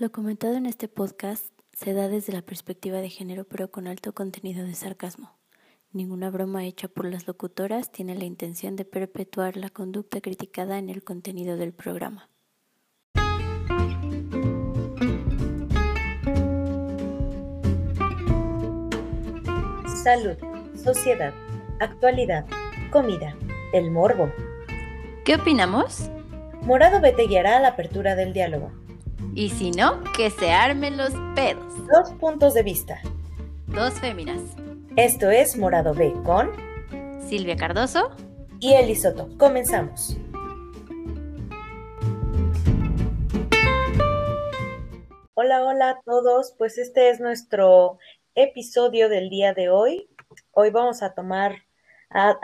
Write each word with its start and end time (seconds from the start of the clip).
Lo 0.00 0.10
comentado 0.10 0.54
en 0.54 0.64
este 0.64 0.88
podcast 0.88 1.44
se 1.74 1.92
da 1.92 2.08
desde 2.08 2.32
la 2.32 2.40
perspectiva 2.40 3.02
de 3.02 3.10
género 3.10 3.44
pero 3.44 3.70
con 3.70 3.86
alto 3.86 4.14
contenido 4.14 4.64
de 4.64 4.72
sarcasmo. 4.72 5.36
Ninguna 5.92 6.30
broma 6.30 6.64
hecha 6.64 6.88
por 6.88 7.04
las 7.04 7.26
locutoras 7.26 7.92
tiene 7.92 8.14
la 8.14 8.24
intención 8.24 8.76
de 8.76 8.86
perpetuar 8.86 9.58
la 9.58 9.68
conducta 9.68 10.22
criticada 10.22 10.78
en 10.78 10.88
el 10.88 11.04
contenido 11.04 11.58
del 11.58 11.74
programa. 11.74 12.30
Salud, 20.02 20.38
sociedad, 20.82 21.34
actualidad, 21.78 22.46
comida, 22.90 23.36
el 23.74 23.90
morbo. 23.90 24.32
¿Qué 25.26 25.34
opinamos? 25.34 26.08
Morado 26.62 27.02
B 27.02 27.12
te 27.12 27.26
guiará 27.26 27.58
a 27.58 27.60
la 27.60 27.68
apertura 27.68 28.16
del 28.16 28.32
diálogo. 28.32 28.72
Y 29.34 29.50
si 29.50 29.70
no, 29.70 30.02
que 30.16 30.30
se 30.30 30.50
armen 30.50 30.96
los 30.96 31.12
pedos. 31.34 31.72
Dos 31.86 32.12
puntos 32.18 32.54
de 32.54 32.62
vista. 32.62 33.00
Dos 33.66 33.94
féminas. 34.00 34.40
Esto 34.96 35.30
es 35.30 35.56
Morado 35.56 35.94
B 35.94 36.12
con 36.24 36.50
Silvia 37.28 37.56
Cardoso 37.56 38.10
y 38.58 38.74
Elisoto. 38.74 39.28
Comenzamos. 39.38 40.16
Hola, 45.34 45.64
hola 45.64 45.90
a 45.90 46.00
todos. 46.04 46.54
Pues 46.58 46.76
este 46.76 47.10
es 47.10 47.20
nuestro 47.20 47.98
episodio 48.34 49.08
del 49.08 49.30
día 49.30 49.54
de 49.54 49.70
hoy. 49.70 50.08
Hoy 50.52 50.70
vamos 50.70 51.02
a 51.02 51.14
tomar, 51.14 51.54
a, 52.10 52.36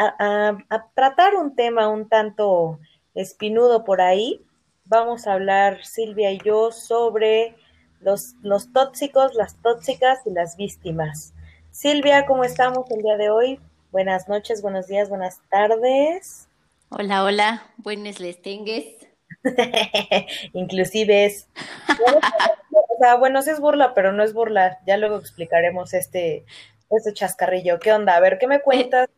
a 0.70 0.86
tratar 0.94 1.34
un 1.34 1.54
tema 1.54 1.88
un 1.88 2.08
tanto 2.08 2.78
espinudo 3.14 3.84
por 3.84 4.00
ahí. 4.00 4.40
Vamos 4.88 5.26
a 5.26 5.32
hablar 5.32 5.84
Silvia 5.84 6.30
y 6.30 6.38
yo 6.38 6.70
sobre 6.70 7.56
los, 8.00 8.34
los 8.42 8.72
tóxicos, 8.72 9.34
las 9.34 9.60
tóxicas 9.60 10.20
y 10.26 10.30
las 10.30 10.56
víctimas. 10.56 11.34
Silvia, 11.72 12.24
¿cómo 12.24 12.44
estamos 12.44 12.88
el 12.92 13.02
día 13.02 13.16
de 13.16 13.28
hoy? 13.28 13.60
Buenas 13.90 14.28
noches, 14.28 14.62
buenos 14.62 14.86
días, 14.86 15.08
buenas 15.08 15.40
tardes. 15.50 16.46
Hola, 16.90 17.24
hola, 17.24 17.66
buenas 17.78 18.20
les 18.20 18.40
tengues. 18.40 19.08
Inclusive 20.52 21.24
es... 21.24 21.48
o 21.88 22.98
sea, 23.00 23.16
bueno, 23.16 23.42
sí 23.42 23.50
es 23.50 23.58
burla, 23.58 23.92
pero 23.92 24.12
no 24.12 24.22
es 24.22 24.34
burla. 24.34 24.78
Ya 24.86 24.96
luego 24.98 25.16
explicaremos 25.16 25.94
este, 25.94 26.44
este 26.90 27.12
chascarrillo. 27.12 27.80
¿Qué 27.80 27.92
onda? 27.92 28.14
A 28.14 28.20
ver, 28.20 28.38
¿qué 28.38 28.46
me 28.46 28.60
cuentas 28.60 29.08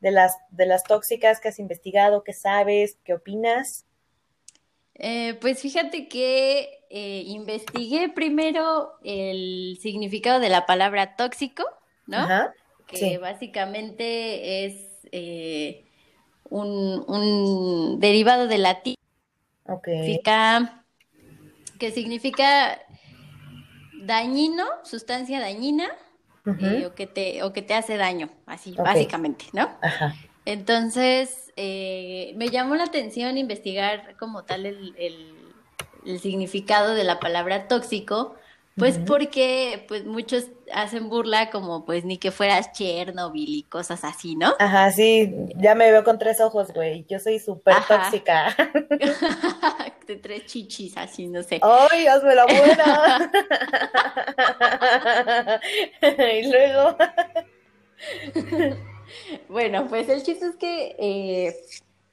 de 0.00 0.12
las, 0.12 0.36
de 0.50 0.66
las 0.66 0.84
tóxicas 0.84 1.40
que 1.40 1.48
has 1.48 1.58
investigado? 1.58 2.22
¿Qué 2.22 2.32
sabes? 2.32 2.96
¿Qué 3.02 3.14
opinas? 3.14 3.85
Eh, 4.98 5.34
pues 5.40 5.60
fíjate 5.60 6.08
que 6.08 6.80
eh, 6.90 7.22
investigué 7.26 8.08
primero 8.08 8.92
el 9.04 9.78
significado 9.80 10.40
de 10.40 10.48
la 10.48 10.64
palabra 10.64 11.16
tóxico 11.16 11.64
¿no? 12.06 12.26
que 12.86 13.18
básicamente 13.18 14.64
es 14.64 15.06
eh, 15.12 15.84
un, 16.44 17.98
derivado 18.00 18.46
de 18.46 18.58
latín. 18.58 18.94
Okay. 19.68 20.20
que 21.78 21.90
significa 21.90 22.80
dañino, 24.00 24.64
sustancia 24.84 25.40
dañina, 25.40 25.88
eh, 26.60 26.86
o, 26.86 26.94
que 26.94 27.08
te, 27.08 27.42
o 27.42 27.52
que 27.52 27.62
te 27.62 27.74
hace 27.74 27.96
daño, 27.96 28.30
así, 28.46 28.72
básicamente, 28.78 29.46
¿no? 29.52 29.68
Ajá. 29.82 30.14
Entonces, 30.46 31.52
eh, 31.56 32.32
me 32.36 32.48
llamó 32.48 32.74
la 32.74 32.84
atención 32.84 33.36
investigar 33.36 34.16
como 34.16 34.44
tal 34.44 34.64
el, 34.64 34.94
el 36.06 36.20
significado 36.20 36.94
de 36.94 37.04
la 37.04 37.18
palabra 37.20 37.68
tóxico, 37.68 38.36
pues 38.76 38.98
porque 38.98 39.86
pues 39.88 40.04
muchos 40.04 40.48
hacen 40.70 41.08
burla 41.08 41.48
como 41.48 41.86
pues 41.86 42.04
ni 42.04 42.18
que 42.18 42.30
fueras 42.30 42.72
Chernobyl 42.72 43.48
y 43.48 43.62
cosas 43.62 44.04
así, 44.04 44.36
¿no? 44.36 44.54
Ajá, 44.58 44.90
sí, 44.90 45.34
ya 45.56 45.74
me 45.74 45.90
veo 45.90 46.04
con 46.04 46.18
tres 46.18 46.42
ojos, 46.42 46.74
güey. 46.74 47.06
Yo 47.08 47.18
soy 47.18 47.38
súper 47.38 47.76
tóxica. 47.88 48.54
De 50.06 50.16
tres 50.16 50.44
chichis, 50.44 50.96
así, 50.96 51.26
no 51.26 51.42
sé. 51.42 51.58
¡Ay, 51.62 52.06
hazme 52.06 52.34
la 52.34 52.46
buena! 52.46 53.30
y 56.40 56.48
luego. 56.48 56.96
bueno, 59.48 59.86
pues 59.88 60.08
el 60.08 60.22
chiste 60.22 60.46
es 60.46 60.56
que 60.56 60.96
eh, 60.98 61.56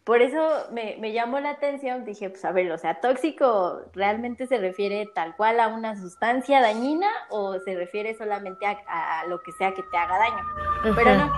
por 0.04 0.22
eso 0.22 0.68
me, 0.72 0.98
me, 1.00 1.14
llamó 1.14 1.40
la 1.40 1.52
atención, 1.52 2.04
dije, 2.04 2.30
pues 2.30 2.44
a 2.44 2.52
ver, 2.52 2.72
o 2.72 2.78
sea, 2.78 3.00
tóxico 3.00 3.84
realmente 3.94 4.48
se 4.48 4.58
refiere 4.58 5.10
tal 5.16 5.36
cual 5.36 5.60
a 5.60 5.70
una 5.70 5.96
sustancia 5.96 6.62
dañina 6.62 7.10
o 7.30 7.60
se 7.60 7.76
refiere 7.76 8.14
solamente 8.16 8.66
a, 8.66 9.24
lo 9.28 9.42
que 9.42 9.52
sea 9.54 9.74
que 9.74 9.84
te 9.84 9.98
haga 9.98 10.18
daño. 10.18 10.96
Pero 10.96 11.16
no. 11.16 11.34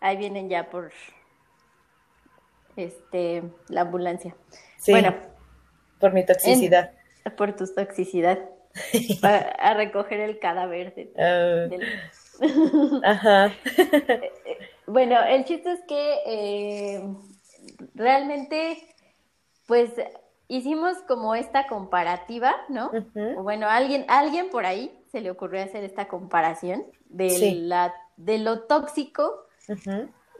Ahí 0.00 0.16
vienen 0.16 0.48
ya 0.48 0.70
por 0.70 0.90
este 2.76 3.42
la 3.68 3.82
ambulancia. 3.82 4.34
Sí, 4.78 4.92
bueno, 4.92 5.14
por 5.98 6.12
mi 6.12 6.24
toxicidad. 6.24 6.92
por 7.36 7.54
tu 7.54 7.66
toxicidad. 7.66 8.38
a 9.22 9.74
recoger 9.74 10.20
el 10.20 10.38
cadáver 10.38 10.94
de, 10.94 11.10
uh, 11.16 11.78
Ajá. 13.04 13.52
Bueno, 14.86 15.22
el 15.22 15.44
chiste 15.44 15.72
es 15.72 15.80
que 15.86 16.18
eh, 16.26 17.14
realmente, 17.94 18.78
pues 19.66 19.90
hicimos 20.48 20.96
como 21.06 21.34
esta 21.34 21.66
comparativa, 21.66 22.54
¿no? 22.68 22.90
Bueno, 23.42 23.68
alguien, 23.68 24.06
alguien 24.08 24.48
por 24.50 24.64
ahí 24.64 24.98
se 25.12 25.20
le 25.20 25.30
ocurrió 25.30 25.62
hacer 25.62 25.84
esta 25.84 26.08
comparación 26.08 26.84
de, 27.10 27.54
la, 27.54 27.94
de 28.16 28.38
lo 28.38 28.60
tóxico 28.60 29.46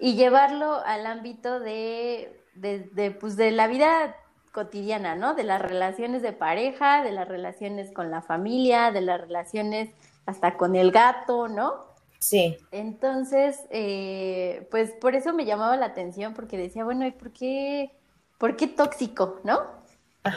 y 0.00 0.14
llevarlo 0.14 0.80
al 0.84 1.06
ámbito 1.06 1.60
de, 1.60 2.42
de, 2.54 3.10
pues, 3.10 3.36
de 3.36 3.50
la 3.50 3.66
vida 3.66 4.16
cotidiana, 4.52 5.14
¿no? 5.14 5.34
De 5.34 5.44
las 5.44 5.60
relaciones 5.60 6.22
de 6.22 6.32
pareja, 6.32 7.02
de 7.02 7.12
las 7.12 7.28
relaciones 7.28 7.92
con 7.92 8.10
la 8.10 8.22
familia, 8.22 8.90
de 8.90 9.02
las 9.02 9.20
relaciones 9.20 9.90
hasta 10.24 10.56
con 10.56 10.74
el 10.74 10.90
gato, 10.90 11.48
¿no? 11.48 11.87
Sí. 12.18 12.56
Entonces, 12.72 13.60
eh, 13.70 14.66
pues 14.70 14.90
por 14.92 15.14
eso 15.14 15.32
me 15.32 15.44
llamaba 15.44 15.76
la 15.76 15.86
atención, 15.86 16.34
porque 16.34 16.56
decía, 16.56 16.84
bueno, 16.84 17.06
¿y 17.06 17.12
por 17.12 17.30
qué, 17.32 17.92
por 18.38 18.56
qué 18.56 18.66
tóxico, 18.66 19.40
no? 19.44 19.78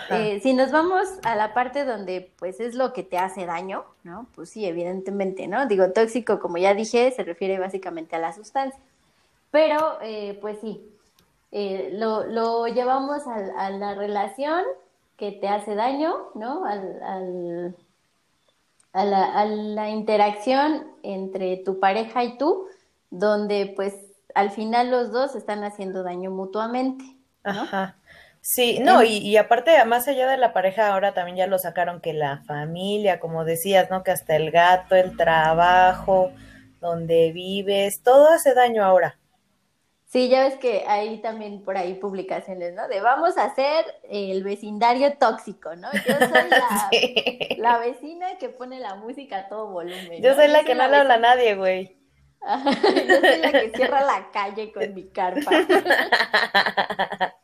Eh, 0.10 0.40
si 0.42 0.54
nos 0.54 0.72
vamos 0.72 1.06
a 1.24 1.36
la 1.36 1.54
parte 1.54 1.84
donde 1.84 2.32
pues 2.38 2.62
es 2.62 2.76
lo 2.76 2.94
que 2.94 3.04
te 3.04 3.18
hace 3.18 3.46
daño, 3.46 3.84
¿no? 4.04 4.28
Pues 4.36 4.50
sí, 4.52 4.66
evidentemente, 4.66 5.48
¿no? 5.48 5.66
Digo, 5.66 5.92
tóxico, 5.92 6.40
como 6.40 6.58
ya 6.58 6.74
dije, 6.74 7.12
se 7.12 7.24
refiere 7.24 7.60
básicamente 7.60 8.16
a 8.16 8.20
la 8.20 8.32
sustancia. 8.32 8.80
Pero, 9.50 9.98
eh, 10.02 10.38
pues 10.40 10.60
sí, 10.62 10.88
lo, 11.52 12.26
lo, 12.26 12.68
llevamos 12.68 13.24
a, 13.28 13.70
la 13.72 13.96
relación 13.96 14.64
que 15.18 15.34
te 15.34 15.50
hace 15.50 15.76
daño, 15.76 16.30
¿no? 16.36 16.64
al 16.64 17.76
a 18.94 19.06
la, 19.06 19.90
interacción 19.90 20.88
entre 21.04 21.58
tu 21.58 21.80
pareja 21.80 22.24
y 22.24 22.38
tú, 22.38 22.68
donde 23.10 23.74
pues 23.76 23.96
al 24.36 24.52
final 24.52 24.92
los 24.92 25.12
dos 25.12 25.36
están 25.36 25.64
haciendo 25.64 26.04
daño 26.04 26.32
mutuamente. 26.32 27.04
Ajá. 27.44 27.98
Sí, 28.44 28.80
no, 28.80 29.04
y, 29.04 29.18
y, 29.18 29.38
aparte, 29.38 29.86
más 29.86 30.08
allá 30.08 30.28
de 30.28 30.38
la 30.38 30.52
pareja, 30.52 30.92
ahora 30.92 31.14
también 31.14 31.38
ya 31.38 31.48
lo 31.48 31.60
sacaron 31.60 32.02
que 32.02 32.12
la 32.12 32.42
familia, 32.48 33.20
como 33.20 33.46
decías, 33.46 33.92
¿no? 33.92 34.04
Que 34.04 34.10
hasta 34.10 34.36
el 34.36 34.50
gato, 34.50 34.96
el 34.96 35.16
trabajo, 35.16 36.32
donde 36.80 37.32
vives, 37.32 38.02
todo 38.02 38.30
hace 38.30 38.56
daño 38.56 38.84
ahora. 38.84 39.21
Sí, 40.12 40.28
ya 40.28 40.44
ves 40.44 40.58
que 40.58 40.84
hay 40.88 41.22
también 41.22 41.64
por 41.64 41.78
ahí 41.78 41.94
publicaciones, 41.94 42.74
¿no? 42.74 42.86
De 42.90 43.00
vamos 43.00 43.38
a 43.38 43.46
hacer 43.46 43.86
el 44.10 44.44
vecindario 44.44 45.18
tóxico, 45.18 45.74
¿no? 45.78 45.90
Yo 45.94 46.18
soy 46.20 46.50
la, 47.58 47.78
vecina 47.80 48.38
que 48.38 48.50
pone 48.50 48.82
la 48.82 48.96
música 48.96 49.38
a 49.38 49.48
todo 49.48 49.68
volumen. 49.68 50.22
Yo 50.22 50.36
soy 50.36 50.50
la 50.50 50.66
que 50.66 50.76
no 50.76 50.86
le 50.90 50.98
habla 50.98 51.14
a 51.14 51.18
nadie, 51.18 51.56
güey. 51.56 51.98
Yo 52.42 53.22
soy 53.22 53.38
la 53.38 53.52
que 53.54 53.72
cierra 53.74 54.04
la 54.04 54.32
calle 54.34 54.74
con 54.74 54.94
mi 54.94 55.08
carpa. 55.08 55.50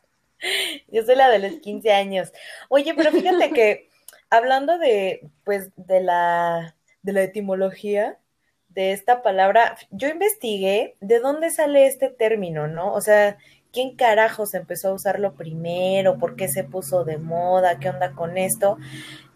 Yo 0.88 1.02
soy 1.04 1.16
la 1.16 1.30
de 1.30 1.38
los 1.38 1.60
15 1.60 1.90
años. 1.90 2.34
Oye, 2.68 2.92
pero 2.92 3.10
fíjate 3.12 3.50
que 3.50 3.88
hablando 4.28 4.76
de, 4.76 5.26
pues, 5.42 5.70
de 5.76 6.02
la, 6.02 6.76
de 7.00 7.14
la 7.14 7.22
etimología, 7.22 8.18
de 8.68 8.92
esta 8.92 9.22
palabra, 9.22 9.76
yo 9.90 10.08
investigué 10.08 10.94
de 11.00 11.18
dónde 11.20 11.50
sale 11.50 11.86
este 11.86 12.10
término, 12.10 12.68
¿no? 12.68 12.92
O 12.92 13.00
sea, 13.00 13.38
¿quién 13.72 13.96
carajos 13.96 14.54
empezó 14.54 14.88
a 14.88 14.94
usarlo 14.94 15.34
primero? 15.34 16.18
¿Por 16.18 16.36
qué 16.36 16.48
se 16.48 16.64
puso 16.64 17.04
de 17.04 17.18
moda? 17.18 17.78
¿Qué 17.78 17.88
onda 17.88 18.12
con 18.12 18.38
esto? 18.38 18.78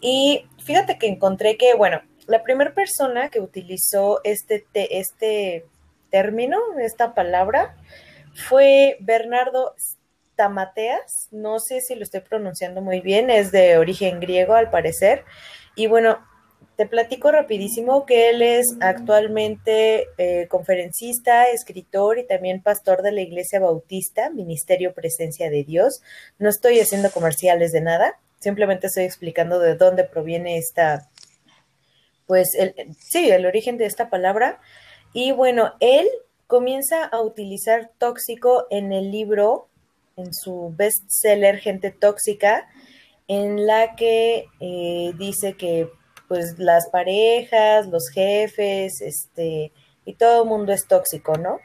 Y 0.01 0.47
fíjate 0.65 0.99
que 0.99 1.09
encontré 1.09 1.57
que, 1.57 1.75
bueno, 1.75 2.03
la 2.27 2.43
primera 2.43 2.75
persona 2.75 3.31
que 3.31 3.41
utilizó 3.41 4.21
este, 4.25 4.65
este 4.73 5.67
término, 6.11 6.59
esta 6.81 7.15
palabra, 7.15 7.77
fue 8.35 8.97
Bernardo 9.01 9.75
Tamateas, 10.37 11.29
no 11.31 11.59
sé 11.59 11.81
si 11.81 11.95
lo 11.95 12.03
estoy 12.03 12.21
pronunciando 12.21 12.81
muy 12.81 13.01
bien, 13.01 13.31
es 13.31 13.53
de 13.53 13.77
origen 13.79 14.21
griego 14.21 14.55
al 14.55 14.71
parecer. 14.71 15.25
Y 15.77 15.87
bueno, 15.87 16.19
te 16.77 16.87
platico 16.87 17.31
rapidísimo 17.31 18.07
que 18.07 18.31
él 18.31 18.43
es 18.43 18.77
actualmente 18.81 20.09
eh, 20.19 20.47
conferencista, 20.49 21.45
escritor 21.45 22.19
y 22.19 22.27
también 22.27 22.63
pastor 22.63 23.03
de 23.03 23.13
la 23.13 23.21
Iglesia 23.21 23.61
Bautista, 23.61 24.31
Ministerio 24.31 24.95
Presencia 24.95 25.51
de 25.51 25.65
Dios. 25.65 26.03
No 26.39 26.49
estoy 26.49 26.81
haciendo 26.81 27.11
comerciales 27.11 27.73
de 27.73 27.83
nada, 27.83 28.19
simplemente 28.39 28.87
estoy 28.87 29.05
explicando 29.05 29.59
de 29.59 29.77
dónde 29.77 30.05
proviene 30.05 30.57
esta, 30.57 31.09
pues, 32.27 32.55
el, 32.55 32.75
sí, 32.99 33.31
el 33.31 33.47
origen 33.47 33.77
de 33.77 33.87
esta 33.87 34.09
palabra. 34.09 34.61
Y 35.13 35.33
bueno, 35.33 35.75
él 35.81 36.09
comienza 36.47 37.05
a 37.05 37.21
utilizar 37.21 37.91
tóxico 37.99 38.67
en 38.71 38.93
el 38.93 39.11
libro, 39.11 39.69
en 40.17 40.33
su 40.33 40.73
bestseller 40.75 41.59
Gente 41.59 41.91
Tóxica, 41.91 42.69
en 43.29 43.67
la 43.67 43.95
que 43.95 44.47
eh, 44.61 45.13
dice 45.19 45.55
que 45.55 45.89
pues 46.33 46.59
las 46.59 46.89
parejas, 46.89 47.89
los 47.89 48.09
jefes, 48.09 49.03
este, 49.03 49.71
y 50.07 50.15
todo 50.15 50.45
el 50.45 50.49
mundo 50.49 50.73
es 50.73 50.87
tóxico, 50.89 51.37
¿no? 51.37 51.59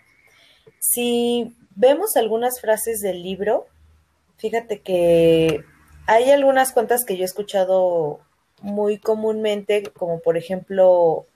Si 0.78 1.56
vemos 1.74 2.18
algunas 2.18 2.60
frases 2.60 3.00
del 3.00 3.24
libro, 3.24 3.68
fíjate 4.36 4.81
que 4.81 5.64
hay 6.06 6.31
algunas 6.31 6.74
cuentas 6.74 7.06
que 7.06 7.16
yo 7.16 7.22
he 7.22 7.25
escuchado 7.25 8.19
muy 8.62 8.98
comúnmente, 8.98 9.84
como 9.84 10.19
por 10.19 10.36
ejemplo, 10.36 11.28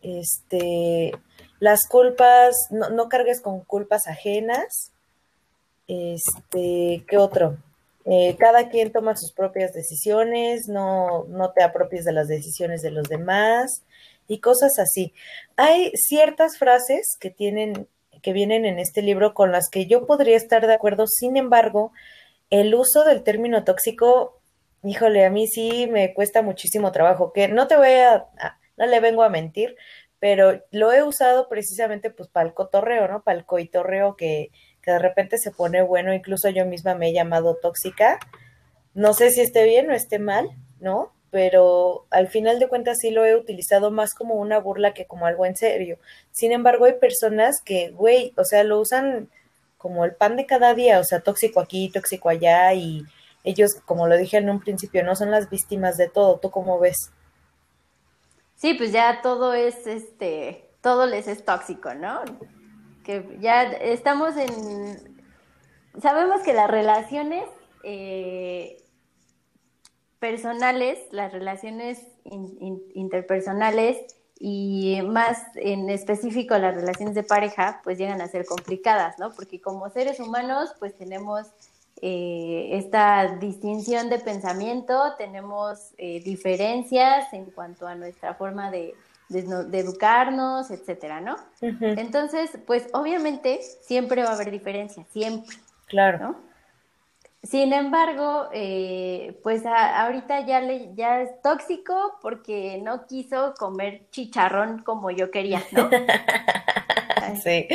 este, 0.00 1.10
las 1.58 1.84
culpas, 1.88 2.54
no, 2.70 2.90
no 2.90 3.08
cargues 3.08 3.40
con 3.40 3.58
culpas 3.62 4.06
ajenas. 4.06 4.92
Este, 5.88 7.04
¿qué 7.08 7.18
otro? 7.18 7.56
Eh, 8.10 8.36
cada 8.38 8.70
quien 8.70 8.90
toma 8.90 9.16
sus 9.16 9.32
propias 9.32 9.74
decisiones, 9.74 10.66
no, 10.66 11.24
no 11.28 11.52
te 11.52 11.62
apropies 11.62 12.06
de 12.06 12.12
las 12.12 12.26
decisiones 12.26 12.80
de 12.80 12.90
los 12.90 13.06
demás 13.06 13.82
y 14.26 14.40
cosas 14.40 14.78
así. 14.78 15.12
Hay 15.56 15.90
ciertas 15.94 16.56
frases 16.56 17.18
que 17.20 17.30
tienen, 17.30 17.86
que 18.22 18.32
vienen 18.32 18.64
en 18.64 18.78
este 18.78 19.02
libro 19.02 19.34
con 19.34 19.52
las 19.52 19.68
que 19.68 19.86
yo 19.86 20.06
podría 20.06 20.38
estar 20.38 20.66
de 20.66 20.72
acuerdo, 20.72 21.06
sin 21.06 21.36
embargo, 21.36 21.92
el 22.48 22.74
uso 22.74 23.04
del 23.04 23.22
término 23.22 23.64
tóxico, 23.64 24.40
híjole, 24.82 25.26
a 25.26 25.30
mí 25.30 25.46
sí 25.46 25.86
me 25.90 26.14
cuesta 26.14 26.40
muchísimo 26.40 26.92
trabajo, 26.92 27.34
que 27.34 27.48
no 27.48 27.68
te 27.68 27.76
voy 27.76 27.88
a, 27.88 28.26
no 28.78 28.86
le 28.86 29.00
vengo 29.00 29.22
a 29.22 29.28
mentir, 29.28 29.76
pero 30.18 30.62
lo 30.70 30.92
he 30.92 31.02
usado 31.02 31.48
precisamente 31.50 32.10
pues 32.10 32.30
para 32.30 32.48
el 32.48 32.54
cotorreo, 32.54 33.06
¿no? 33.06 33.22
Para 33.22 33.38
el 33.38 33.44
coitorreo 33.44 34.16
que, 34.16 34.50
de 34.92 34.98
repente 34.98 35.38
se 35.38 35.50
pone 35.50 35.82
bueno, 35.82 36.12
incluso 36.12 36.48
yo 36.48 36.64
misma 36.66 36.94
me 36.94 37.08
he 37.08 37.12
llamado 37.12 37.56
tóxica. 37.56 38.18
No 38.94 39.14
sé 39.14 39.30
si 39.30 39.40
esté 39.40 39.64
bien 39.64 39.90
o 39.90 39.94
esté 39.94 40.18
mal, 40.18 40.50
¿no? 40.80 41.12
Pero 41.30 42.06
al 42.10 42.28
final 42.28 42.58
de 42.58 42.68
cuentas 42.68 42.98
sí 43.00 43.10
lo 43.10 43.24
he 43.24 43.36
utilizado 43.36 43.90
más 43.90 44.14
como 44.14 44.34
una 44.34 44.58
burla 44.58 44.94
que 44.94 45.06
como 45.06 45.26
algo 45.26 45.46
en 45.46 45.56
serio. 45.56 45.98
Sin 46.32 46.52
embargo, 46.52 46.86
hay 46.86 46.94
personas 46.94 47.60
que, 47.64 47.90
güey, 47.90 48.32
o 48.36 48.44
sea, 48.44 48.64
lo 48.64 48.80
usan 48.80 49.28
como 49.76 50.04
el 50.04 50.14
pan 50.14 50.36
de 50.36 50.46
cada 50.46 50.74
día, 50.74 50.98
o 50.98 51.04
sea, 51.04 51.20
tóxico 51.20 51.60
aquí, 51.60 51.90
tóxico 51.90 52.28
allá, 52.28 52.72
y 52.74 53.04
ellos, 53.44 53.74
como 53.86 54.08
lo 54.08 54.16
dije 54.16 54.38
en 54.38 54.50
un 54.50 54.60
principio, 54.60 55.04
no 55.04 55.14
son 55.14 55.30
las 55.30 55.48
víctimas 55.48 55.96
de 55.96 56.08
todo. 56.08 56.38
¿Tú 56.38 56.50
cómo 56.50 56.78
ves? 56.78 57.12
Sí, 58.56 58.74
pues 58.74 58.90
ya 58.90 59.20
todo 59.22 59.54
es, 59.54 59.86
este, 59.86 60.68
todo 60.80 61.06
les 61.06 61.28
es 61.28 61.44
tóxico, 61.44 61.94
¿no? 61.94 62.22
Que 63.08 63.38
ya 63.40 63.62
estamos 63.62 64.36
en... 64.36 65.18
Sabemos 66.02 66.42
que 66.42 66.52
las 66.52 66.70
relaciones 66.70 67.44
eh, 67.82 68.84
personales, 70.18 70.98
las 71.10 71.32
relaciones 71.32 72.02
interpersonales 72.94 74.14
y 74.38 75.00
más 75.06 75.42
en 75.54 75.88
específico 75.88 76.58
las 76.58 76.74
relaciones 76.74 77.14
de 77.14 77.22
pareja, 77.22 77.80
pues 77.82 77.96
llegan 77.96 78.20
a 78.20 78.28
ser 78.28 78.44
complicadas, 78.44 79.18
¿no? 79.18 79.32
Porque 79.32 79.58
como 79.58 79.88
seres 79.88 80.20
humanos, 80.20 80.74
pues 80.78 80.94
tenemos 80.94 81.46
eh, 82.02 82.68
esta 82.72 83.38
distinción 83.38 84.10
de 84.10 84.18
pensamiento, 84.18 85.14
tenemos 85.16 85.94
eh, 85.96 86.20
diferencias 86.22 87.32
en 87.32 87.46
cuanto 87.46 87.86
a 87.86 87.94
nuestra 87.94 88.34
forma 88.34 88.70
de, 88.70 88.94
de, 89.28 89.78
educarnos, 89.78 90.70
etcétera, 90.70 91.20
¿no? 91.20 91.36
Entonces, 91.60 92.58
pues 92.66 92.88
obviamente 92.92 93.60
siempre 93.82 94.22
va 94.22 94.30
a 94.30 94.34
haber 94.34 94.50
diferencia, 94.50 95.04
siempre. 95.10 95.56
Claro. 95.86 96.18
¿no? 96.18 96.48
Sin 97.42 97.72
embargo, 97.72 98.48
eh, 98.52 99.38
pues 99.42 99.64
ahorita 99.64 100.40
ya, 100.40 100.60
le, 100.60 100.94
ya 100.94 101.22
es 101.22 101.40
tóxico 101.40 102.18
porque 102.20 102.80
no 102.82 103.06
quiso 103.06 103.54
comer 103.56 104.08
chicharrón 104.10 104.82
como 104.82 105.10
yo 105.10 105.30
quería, 105.30 105.62
¿no? 105.70 105.88
sí. 107.42 107.68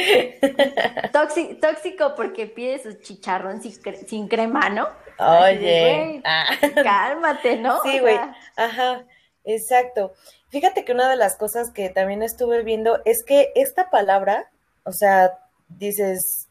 Tóxico, 1.61 2.13
porque 2.15 2.47
pide 2.47 2.81
su 2.83 2.93
chicharrón 3.01 3.61
sin, 3.61 4.27
crema, 4.27 4.69
¿no? 4.69 4.87
Oye. 5.17 6.21
Ah. 6.25 6.45
Cálmate, 6.83 7.57
¿no? 7.57 7.81
Sí, 7.83 7.99
güey. 7.99 8.19
Ajá, 8.57 9.03
exacto. 9.43 10.13
Fíjate 10.49 10.85
que 10.85 10.91
una 10.91 11.09
de 11.09 11.15
las 11.15 11.37
cosas 11.37 11.71
que 11.71 11.89
también 11.89 12.23
estuve 12.23 12.63
viendo 12.63 13.01
es 13.05 13.23
que 13.23 13.51
esta 13.55 13.89
palabra, 13.89 14.51
o 14.83 14.91
sea, 14.91 15.39
dices, 15.67 16.47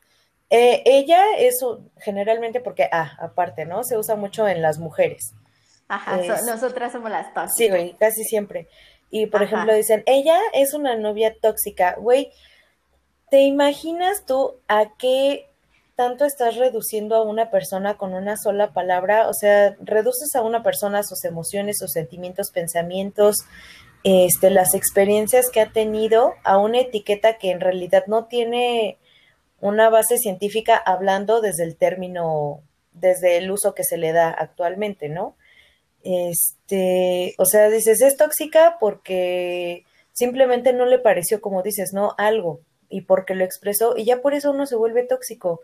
eh, 0.50 0.82
ella 0.84 1.22
es 1.38 1.64
generalmente 1.98 2.60
porque, 2.60 2.88
ah, 2.92 3.16
aparte, 3.20 3.64
¿no? 3.64 3.84
Se 3.84 3.96
usa 3.96 4.16
mucho 4.16 4.46
en 4.48 4.60
las 4.60 4.78
mujeres. 4.78 5.34
Ajá, 5.88 6.16
nosotras 6.46 6.92
somos 6.92 7.10
las 7.10 7.34
tóxicas. 7.34 7.54
Sí, 7.56 7.68
güey, 7.68 7.92
casi 7.98 8.24
siempre. 8.24 8.68
Y 9.10 9.26
por 9.26 9.42
ejemplo 9.42 9.74
dicen, 9.74 10.02
ella 10.06 10.38
es 10.54 10.72
una 10.72 10.96
novia 10.96 11.36
tóxica. 11.38 11.96
Güey, 11.98 12.32
¿te 13.30 13.42
imaginas 13.42 14.24
tú 14.24 14.56
a 14.68 14.96
qué 14.96 15.51
tanto 15.94 16.24
estás 16.24 16.56
reduciendo 16.56 17.16
a 17.16 17.22
una 17.22 17.50
persona 17.50 17.96
con 17.96 18.14
una 18.14 18.36
sola 18.36 18.72
palabra? 18.72 19.28
O 19.28 19.34
sea, 19.34 19.76
reduces 19.80 20.34
a 20.34 20.42
una 20.42 20.62
persona 20.62 21.02
sus 21.02 21.24
emociones, 21.24 21.78
sus 21.78 21.92
sentimientos, 21.92 22.50
pensamientos, 22.50 23.36
este, 24.04 24.50
las 24.50 24.74
experiencias 24.74 25.50
que 25.50 25.60
ha 25.60 25.70
tenido 25.70 26.34
a 26.44 26.58
una 26.58 26.80
etiqueta 26.80 27.38
que 27.38 27.50
en 27.50 27.60
realidad 27.60 28.04
no 28.06 28.26
tiene 28.26 28.98
una 29.60 29.90
base 29.90 30.18
científica 30.18 30.76
hablando 30.76 31.40
desde 31.40 31.64
el 31.64 31.76
término, 31.76 32.62
desde 32.92 33.36
el 33.36 33.50
uso 33.50 33.74
que 33.74 33.84
se 33.84 33.96
le 33.96 34.12
da 34.12 34.28
actualmente, 34.30 35.08
¿no? 35.08 35.36
Este, 36.02 37.34
o 37.38 37.44
sea, 37.44 37.70
dices, 37.70 38.02
es 38.02 38.16
tóxica 38.16 38.76
porque 38.80 39.84
simplemente 40.12 40.72
no 40.72 40.84
le 40.84 40.98
pareció, 40.98 41.40
como 41.40 41.62
dices, 41.62 41.92
¿no? 41.92 42.14
Algo, 42.18 42.60
y 42.88 43.02
porque 43.02 43.34
lo 43.36 43.44
expresó, 43.44 43.96
y 43.96 44.04
ya 44.04 44.20
por 44.20 44.34
eso 44.34 44.50
uno 44.50 44.66
se 44.66 44.76
vuelve 44.76 45.04
tóxico. 45.04 45.60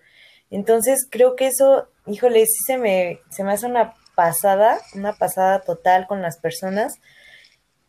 Entonces, 0.50 1.06
creo 1.10 1.36
que 1.36 1.46
eso, 1.48 1.88
híjole, 2.06 2.46
sí 2.46 2.58
se 2.66 2.78
me, 2.78 3.20
se 3.30 3.44
me 3.44 3.52
hace 3.52 3.66
una 3.66 3.94
pasada, 4.14 4.80
una 4.94 5.12
pasada 5.12 5.60
total 5.60 6.06
con 6.06 6.22
las 6.22 6.38
personas, 6.38 6.94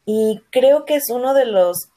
y 0.06 0.42
creo 0.52 0.86
que 0.86 0.96
es 0.96 1.10
uno 1.10 1.34
de 1.34 1.46
los 1.46 1.90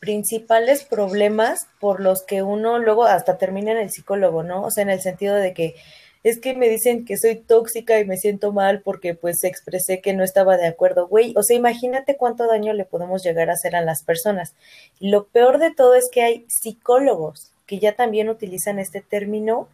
principales 0.00 0.84
problemas 0.84 1.68
por 1.80 2.00
los 2.00 2.22
que 2.24 2.42
uno 2.42 2.78
luego 2.78 3.04
hasta 3.04 3.38
termina 3.38 3.72
en 3.72 3.78
el 3.78 3.90
psicólogo, 3.90 4.42
¿no? 4.42 4.62
O 4.64 4.70
sea, 4.70 4.82
en 4.82 4.90
el 4.90 5.00
sentido 5.00 5.34
de 5.34 5.54
que 5.54 5.74
es 6.22 6.40
que 6.40 6.54
me 6.54 6.68
dicen 6.68 7.04
que 7.04 7.16
soy 7.16 7.36
tóxica 7.36 8.00
y 8.00 8.04
me 8.04 8.16
siento 8.16 8.52
mal 8.52 8.82
porque 8.82 9.14
pues 9.14 9.44
expresé 9.44 10.00
que 10.00 10.12
no 10.12 10.24
estaba 10.24 10.56
de 10.56 10.66
acuerdo, 10.66 11.06
güey. 11.06 11.32
O 11.36 11.42
sea, 11.44 11.56
imagínate 11.56 12.16
cuánto 12.16 12.48
daño 12.48 12.72
le 12.72 12.84
podemos 12.84 13.22
llegar 13.22 13.48
a 13.48 13.52
hacer 13.52 13.76
a 13.76 13.80
las 13.80 14.02
personas. 14.02 14.54
Y 14.98 15.10
lo 15.10 15.26
peor 15.28 15.58
de 15.58 15.72
todo 15.72 15.94
es 15.94 16.08
que 16.10 16.22
hay 16.22 16.44
psicólogos 16.48 17.52
que 17.66 17.78
ya 17.78 17.92
también 17.94 18.28
utilizan 18.28 18.78
este 18.78 19.00
término 19.00 19.68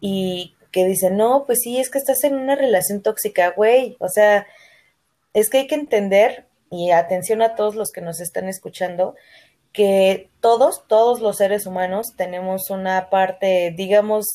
y 0.00 0.54
que 0.72 0.84
dicen, 0.86 1.16
no, 1.16 1.44
pues 1.46 1.60
sí, 1.62 1.78
es 1.78 1.90
que 1.90 1.98
estás 1.98 2.22
en 2.24 2.34
una 2.34 2.54
relación 2.54 3.02
tóxica, 3.02 3.50
güey. 3.50 3.96
O 3.98 4.08
sea, 4.08 4.46
es 5.34 5.50
que 5.50 5.58
hay 5.58 5.66
que 5.66 5.74
entender, 5.74 6.46
y 6.70 6.92
atención 6.92 7.42
a 7.42 7.54
todos 7.56 7.74
los 7.74 7.90
que 7.90 8.00
nos 8.00 8.20
están 8.20 8.48
escuchando, 8.48 9.16
que 9.72 10.30
todos, 10.40 10.86
todos 10.86 11.20
los 11.20 11.36
seres 11.36 11.66
humanos 11.66 12.14
tenemos 12.16 12.70
una 12.70 13.10
parte, 13.10 13.72
digamos, 13.76 14.26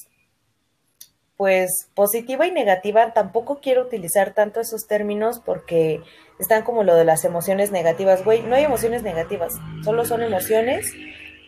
pues 1.38 1.90
positiva 1.94 2.48
y 2.48 2.52
negativa. 2.52 3.14
Tampoco 3.14 3.60
quiero 3.62 3.84
utilizar 3.84 4.34
tanto 4.34 4.62
esos 4.62 4.88
términos 4.88 5.42
porque 5.46 6.02
están 6.40 6.64
como 6.64 6.84
lo 6.84 6.96
de 6.96 7.06
las 7.06 7.26
emociones 7.26 7.72
negativas. 7.72 8.24
Güey, 8.24 8.44
no 8.44 8.56
hay 8.56 8.64
emociones 8.64 9.04
negativas, 9.04 9.54
solo 9.84 10.06
son 10.06 10.24
emociones 10.24 10.86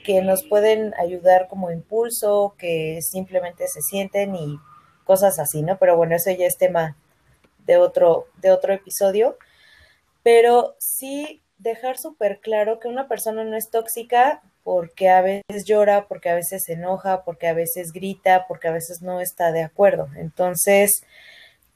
que 0.08 0.22
nos 0.22 0.46
pueden 0.46 0.94
ayudar 0.98 1.50
como 1.50 1.70
impulso, 1.70 2.56
que 2.58 3.00
simplemente 3.02 3.68
se 3.68 3.82
sienten 3.82 4.36
y 4.36 4.58
cosas 5.04 5.38
así, 5.38 5.64
¿no? 5.64 5.78
Pero 5.80 5.98
bueno, 5.98 6.16
eso 6.16 6.32
ya 6.32 6.46
es 6.46 6.58
tema 6.58 6.96
de 7.66 7.76
otro, 7.76 8.28
de 8.38 8.52
otro 8.52 8.74
episodio, 8.74 9.38
pero 10.24 10.78
sí 10.80 11.42
dejar 11.58 11.98
súper 11.98 12.40
claro 12.40 12.80
que 12.80 12.88
una 12.88 13.10
persona 13.10 13.44
no 13.44 13.58
es 13.58 13.70
tóxica 13.70 14.42
porque 14.64 15.10
a 15.10 15.22
veces 15.22 15.66
llora, 15.66 16.08
porque 16.08 16.30
a 16.30 16.36
veces 16.36 16.64
se 16.64 16.74
enoja, 16.74 17.26
porque 17.26 17.48
a 17.48 17.54
veces 17.54 17.92
grita, 17.92 18.46
porque 18.48 18.70
a 18.70 18.72
veces 18.72 19.02
no 19.02 19.20
está 19.20 19.52
de 19.52 19.64
acuerdo. 19.64 20.08
Entonces, 20.16 21.02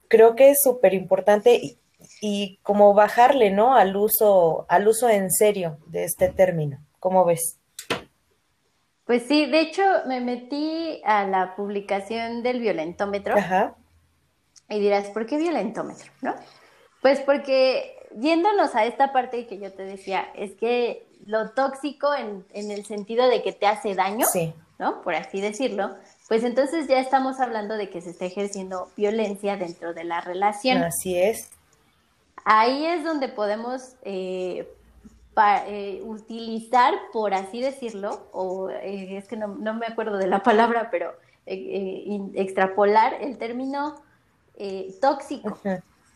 creo 0.08 0.38
que 0.38 0.52
es 0.52 0.60
súper 0.64 0.94
importante 0.94 1.56
y, 1.56 1.78
y, 2.22 2.60
como 2.64 2.94
bajarle, 2.94 3.52
¿no? 3.52 3.76
Al 3.76 3.98
uso, 3.98 4.66
al 4.70 4.88
uso 4.88 5.10
en 5.10 5.32
serio 5.32 5.80
de 5.88 6.06
este 6.06 6.30
término. 6.30 6.80
¿Cómo 7.00 7.26
ves? 7.26 7.58
Pues 9.12 9.24
sí, 9.28 9.46
de 9.46 9.60
hecho 9.60 9.84
me 10.06 10.22
metí 10.22 11.02
a 11.04 11.26
la 11.28 11.54
publicación 11.58 12.44
del 12.44 12.62
violentómetro. 12.62 13.38
Ajá. 13.38 13.76
Y 14.70 14.80
dirás, 14.80 15.10
¿por 15.10 15.26
qué 15.26 15.36
violentómetro? 15.36 16.10
¿No? 16.22 16.34
Pues 17.02 17.20
porque 17.20 17.94
yéndonos 18.16 18.74
a 18.74 18.86
esta 18.86 19.12
parte 19.12 19.48
que 19.48 19.60
yo 19.60 19.74
te 19.74 19.84
decía, 19.84 20.30
es 20.34 20.54
que 20.54 21.06
lo 21.26 21.50
tóxico 21.50 22.16
en, 22.16 22.46
en 22.54 22.72
el 22.72 22.86
sentido 22.86 23.28
de 23.28 23.44
que 23.44 23.52
te 23.52 23.68
hace 23.68 23.96
daño, 23.96 24.26
¿no? 24.80 25.02
Por 25.02 25.14
así 25.16 25.42
decirlo, 25.42 25.94
pues 26.30 26.46
entonces 26.46 26.88
ya 26.88 27.02
estamos 27.02 27.42
hablando 27.42 27.76
de 27.76 27.90
que 27.90 28.00
se 28.00 28.12
está 28.12 28.24
ejerciendo 28.24 28.94
violencia 28.96 29.58
dentro 29.58 29.94
de 29.94 30.06
la 30.06 30.22
relación. 30.22 30.84
Así 30.84 31.20
es. 31.20 31.50
Ahí 32.46 32.86
es 32.86 33.04
donde 33.04 33.28
podemos 33.28 33.98
eh, 34.04 34.74
eh, 35.38 36.02
utilizar, 36.04 36.94
por 37.14 37.34
así 37.34 37.62
decirlo, 37.62 38.28
o 38.32 38.70
eh, 38.70 39.18
es 39.18 39.28
que 39.28 39.38
no, 39.38 39.48
me 39.48 39.86
acuerdo 39.86 40.18
de 40.18 40.28
la 40.28 40.44
palabra, 40.44 40.90
pero 40.92 41.14
extrapolar 41.46 43.16
el 43.22 43.38
término 43.38 43.96
tóxico. 45.02 45.58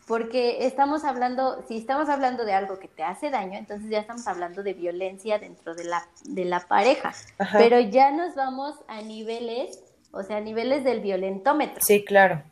Porque 0.06 0.66
estamos 0.66 1.02
hablando, 1.02 1.64
si 1.66 1.76
estamos 1.76 2.08
hablando 2.08 2.44
de 2.44 2.52
algo 2.52 2.78
que 2.78 2.86
te 2.86 3.02
hace 3.02 3.28
daño, 3.28 3.58
entonces 3.58 3.90
ya 3.90 3.98
estamos 3.98 4.28
hablando 4.28 4.62
de 4.62 4.72
violencia 4.72 5.40
dentro 5.40 5.74
de 5.74 5.82
la, 5.82 6.06
de 6.24 6.44
la 6.44 6.60
pareja, 6.60 7.12
pero 7.52 7.80
ya 7.80 8.12
nos 8.12 8.36
vamos 8.36 8.76
a 8.86 9.02
niveles, 9.02 9.82
o 10.12 10.22
sea, 10.22 10.36
a 10.36 10.40
niveles 10.40 10.84
del 10.84 11.00
violentómetro. 11.00 11.82
Sí, 11.84 12.04
claro. 12.04 12.44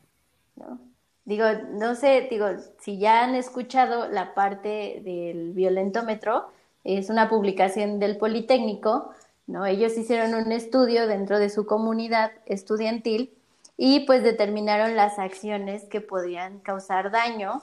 Digo, 1.24 1.46
no 1.72 1.94
sé, 1.94 2.28
digo, 2.30 2.46
si 2.80 2.98
ya 2.98 3.24
han 3.24 3.34
escuchado 3.34 4.08
la 4.08 4.34
parte 4.34 5.00
del 5.04 5.52
violentómetro, 5.52 6.50
es 6.84 7.08
una 7.08 7.30
publicación 7.30 7.98
del 7.98 8.18
Politécnico, 8.18 9.10
¿no? 9.46 9.64
Ellos 9.64 9.96
hicieron 9.96 10.34
un 10.34 10.52
estudio 10.52 11.06
dentro 11.06 11.38
de 11.38 11.48
su 11.48 11.64
comunidad 11.66 12.32
estudiantil 12.44 13.32
y 13.76 14.00
pues 14.00 14.22
determinaron 14.22 14.96
las 14.96 15.18
acciones 15.18 15.84
que 15.84 16.00
podían 16.00 16.60
causar 16.60 17.10
daño 17.10 17.62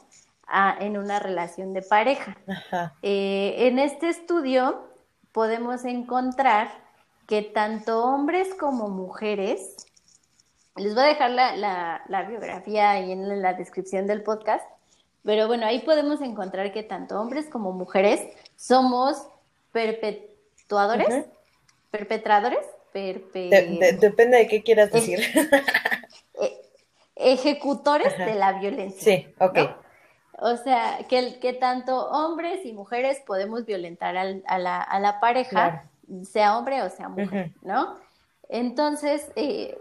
en 0.79 0.97
una 0.97 1.19
relación 1.19 1.73
de 1.73 1.81
pareja. 1.81 2.37
Eh, 3.01 3.67
en 3.67 3.79
este 3.79 4.09
estudio 4.09 4.87
podemos 5.31 5.85
encontrar 5.85 6.69
que 7.27 7.41
tanto 7.41 8.03
hombres 8.03 8.53
como 8.55 8.89
mujeres, 8.89 9.87
les 10.81 10.95
voy 10.95 11.03
a 11.03 11.07
dejar 11.07 11.31
la, 11.31 12.01
la, 12.07 12.23
biografía 12.23 12.91
ahí 12.91 13.11
en 13.11 13.41
la 13.41 13.53
descripción 13.53 14.07
del 14.07 14.23
podcast, 14.23 14.65
pero 15.23 15.47
bueno, 15.47 15.65
ahí 15.65 15.79
podemos 15.79 16.21
encontrar 16.21 16.73
que 16.73 16.83
tanto 16.83 17.19
hombres 17.19 17.47
como 17.47 17.71
mujeres 17.71 18.21
somos 18.55 19.27
perpetuadores, 19.71 21.25
perpetradores, 21.91 22.65
depende 22.93 24.37
de 24.37 24.47
qué 24.47 24.63
quieras 24.63 24.91
decir. 24.91 25.19
ejecutores 27.15 28.17
de 28.17 28.33
la 28.33 28.53
violencia. 28.53 29.01
Sí, 29.01 29.27
ok. 29.39 29.59
O 30.39 30.57
sea, 30.57 30.99
que, 31.07 31.39
que 31.39 31.53
tanto 31.53 32.09
hombres 32.09 32.65
y 32.65 32.73
mujeres 32.73 33.21
podemos 33.27 33.65
violentar 33.65 34.17
a, 34.17 34.57
la, 34.57 35.17
pareja, 35.21 35.83
sea 36.23 36.57
hombre 36.57 36.81
o 36.81 36.89
sea 36.89 37.09
mujer, 37.09 37.51
¿no? 37.61 37.97
Entonces, 38.49 39.31
eh, 39.35 39.77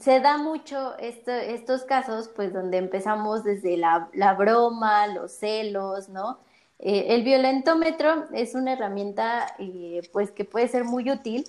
se 0.00 0.20
da 0.20 0.36
mucho 0.38 0.96
estos 0.98 1.84
casos, 1.84 2.28
pues 2.28 2.52
donde 2.52 2.78
empezamos 2.78 3.44
desde 3.44 3.76
la, 3.76 4.34
broma, 4.38 5.06
los 5.06 5.32
celos, 5.32 6.08
¿no? 6.08 6.38
Eh, 6.78 7.14
el 7.14 7.22
violentómetro 7.22 8.26
es 8.32 8.54
una 8.54 8.72
herramienta, 8.74 9.46
eh, 9.58 10.02
pues, 10.12 10.30
que 10.30 10.44
puede 10.44 10.68
ser 10.68 10.84
muy 10.84 11.10
útil 11.10 11.46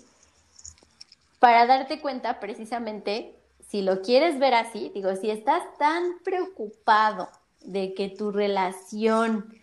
para 1.40 1.66
darte 1.66 2.00
cuenta 2.00 2.40
precisamente 2.40 3.36
si 3.70 3.82
lo 3.82 4.02
quieres 4.02 4.40
ver 4.40 4.54
así, 4.54 4.92
digo, 4.94 5.14
si 5.16 5.30
estás 5.30 5.62
tan 5.78 6.20
preocupado 6.24 7.28
de 7.66 7.94
que 7.94 8.08
tu 8.08 8.32
relación 8.32 9.54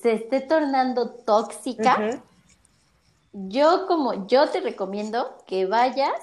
se 0.00 0.14
esté 0.14 0.40
tornando 0.40 1.10
tóxica, 1.10 2.22
yo 3.32 3.86
como 3.86 4.26
yo 4.26 4.48
te 4.48 4.60
recomiendo 4.60 5.36
que 5.46 5.66
vayas 5.66 6.14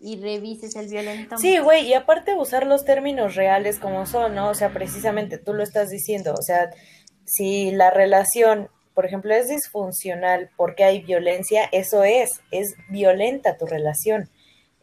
y 0.00 0.20
revises 0.20 0.76
el 0.76 0.88
violento. 0.88 1.36
Sí, 1.38 1.58
güey, 1.58 1.86
y 1.86 1.94
aparte 1.94 2.34
usar 2.34 2.66
los 2.66 2.84
términos 2.84 3.34
reales 3.34 3.78
como 3.78 4.06
son, 4.06 4.34
¿no? 4.34 4.50
O 4.50 4.54
sea, 4.54 4.72
precisamente 4.72 5.38
tú 5.38 5.54
lo 5.54 5.62
estás 5.62 5.90
diciendo, 5.90 6.34
o 6.34 6.42
sea, 6.42 6.70
si 7.24 7.70
la 7.72 7.90
relación, 7.90 8.68
por 8.94 9.06
ejemplo, 9.06 9.34
es 9.34 9.48
disfuncional 9.48 10.50
porque 10.56 10.84
hay 10.84 11.02
violencia, 11.02 11.68
eso 11.72 12.04
es, 12.04 12.30
es 12.50 12.74
violenta 12.88 13.56
tu 13.56 13.66
relación. 13.66 14.30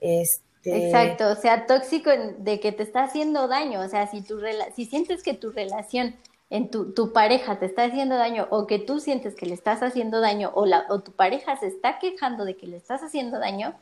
Este, 0.02 0.88
Exacto, 0.88 1.30
o 1.30 1.36
sea, 1.36 1.66
tóxico 1.66 2.12
de 2.38 2.60
que 2.60 2.72
te 2.72 2.84
está 2.84 3.04
haciendo 3.04 3.48
daño, 3.48 3.82
o 3.82 3.88
sea, 3.88 4.08
si, 4.08 4.22
tu 4.22 4.40
si 4.76 4.86
sientes 4.86 5.24
que 5.24 5.34
tu 5.34 5.52
relación 5.52 6.16
en 6.50 6.70
tu, 6.70 6.94
tu, 6.94 7.12
pareja 7.12 7.58
te 7.60 7.66
está 7.66 7.86
haciendo 7.86 8.18
daño 8.18 8.48
o 8.52 8.68
que 8.68 8.80
tú 8.80 9.00
sientes 9.00 9.36
que 9.36 9.48
le 9.48 9.56
estás 9.56 9.82
haciendo 9.82 10.22
daño 10.22 10.52
o, 10.54 10.66
la, 10.66 10.86
o 10.90 11.02
tu 11.02 11.12
pareja 11.12 11.58
se 11.58 11.68
está 11.68 11.98
quejando 12.00 12.46
de 12.46 12.56
que 12.56 12.68
le 12.68 12.78
estás 12.78 13.02
haciendo 13.02 13.40
daño, 13.40 13.74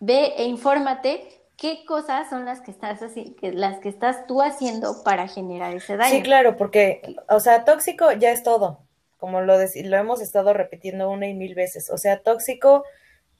ve 0.00 0.34
e 0.36 0.44
infórmate 0.44 1.26
qué 1.56 1.84
cosas 1.86 2.28
son 2.28 2.44
las 2.44 2.60
que 2.60 2.70
estás 2.70 3.02
así, 3.02 3.36
que 3.40 3.52
las 3.52 3.78
que 3.78 3.88
estás 3.88 4.26
tú 4.26 4.42
haciendo 4.42 5.02
para 5.04 5.28
generar 5.28 5.74
ese 5.74 5.96
daño. 5.96 6.10
Sí, 6.10 6.22
claro, 6.22 6.56
porque, 6.56 7.16
o 7.28 7.40
sea, 7.40 7.64
tóxico 7.64 8.12
ya 8.12 8.32
es 8.32 8.42
todo, 8.42 8.80
como 9.18 9.40
lo, 9.40 9.56
lo 9.56 9.96
hemos 9.96 10.20
estado 10.20 10.52
repitiendo 10.52 11.10
una 11.10 11.26
y 11.28 11.34
mil 11.34 11.54
veces, 11.54 11.90
o 11.90 11.98
sea, 11.98 12.20
tóxico 12.20 12.84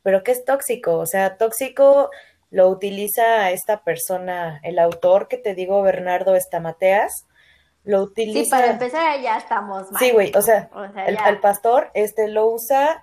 pero 0.04 0.22
¿qué 0.22 0.32
es 0.32 0.44
tóxico? 0.44 0.98
O 0.98 1.06
sea, 1.06 1.38
tóxico 1.38 2.10
lo 2.50 2.68
utiliza 2.68 3.50
esta 3.50 3.82
persona, 3.82 4.60
el 4.62 4.78
autor 4.78 5.26
que 5.26 5.38
te 5.38 5.54
digo, 5.54 5.82
Bernardo 5.82 6.36
Estamateas, 6.36 7.26
lo 7.84 8.02
utiliza. 8.02 8.44
Sí, 8.44 8.50
para 8.50 8.72
empezar 8.72 9.20
ya 9.20 9.38
estamos 9.38 9.90
mal. 9.90 10.00
Sí, 10.00 10.12
güey, 10.12 10.30
o 10.36 10.42
sea, 10.42 10.70
el, 11.06 11.40
pastor 11.40 11.90
este 11.94 12.28
lo 12.28 12.46
usa 12.46 13.02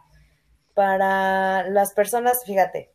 para 0.76 1.68
las 1.70 1.94
personas, 1.94 2.38
fíjate, 2.46 2.92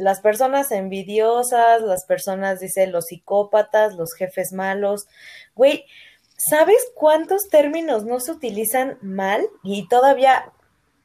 las 0.00 0.20
personas 0.20 0.72
envidiosas, 0.72 1.82
las 1.82 2.04
personas, 2.06 2.60
dice, 2.60 2.86
los 2.86 3.06
psicópatas, 3.06 3.94
los 3.94 4.14
jefes 4.14 4.52
malos. 4.52 5.06
Güey, 5.54 5.84
¿sabes 6.48 6.78
cuántos 6.94 7.48
términos 7.50 8.04
no 8.04 8.18
se 8.20 8.32
utilizan 8.32 8.98
mal? 9.02 9.46
Y 9.62 9.88
todavía 9.88 10.52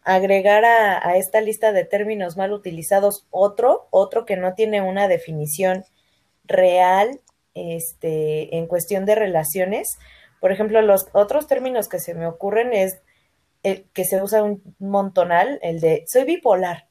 agregar 0.03 0.63
a, 0.65 1.17
esta 1.17 1.41
lista 1.41 1.73
de 1.73 1.83
términos 1.83 2.37
mal 2.37 2.53
utilizados 2.53 3.25
otro, 3.31 3.87
otro 3.89 4.25
que 4.25 4.37
no 4.37 4.53
tiene 4.53 4.81
una 4.81 5.07
definición 5.07 5.83
real 6.45 7.19
este, 7.53 8.55
en 8.55 8.67
cuestión 8.67 9.05
de 9.05 9.15
relaciones. 9.15 9.97
Por 10.39 10.51
ejemplo, 10.51 10.81
los 10.81 11.07
otros 11.13 11.47
términos 11.47 11.89
que 11.89 11.99
se 11.99 12.13
me 12.13 12.27
ocurren 12.27 12.71
es 12.71 13.01
el 13.63 13.85
que 13.93 14.05
se 14.05 14.21
usa 14.21 14.43
un 14.43 14.61
montonal, 14.77 15.59
el 15.63 15.81
de 15.81 16.05
soy 16.07 16.23
bipolar, 16.23 16.87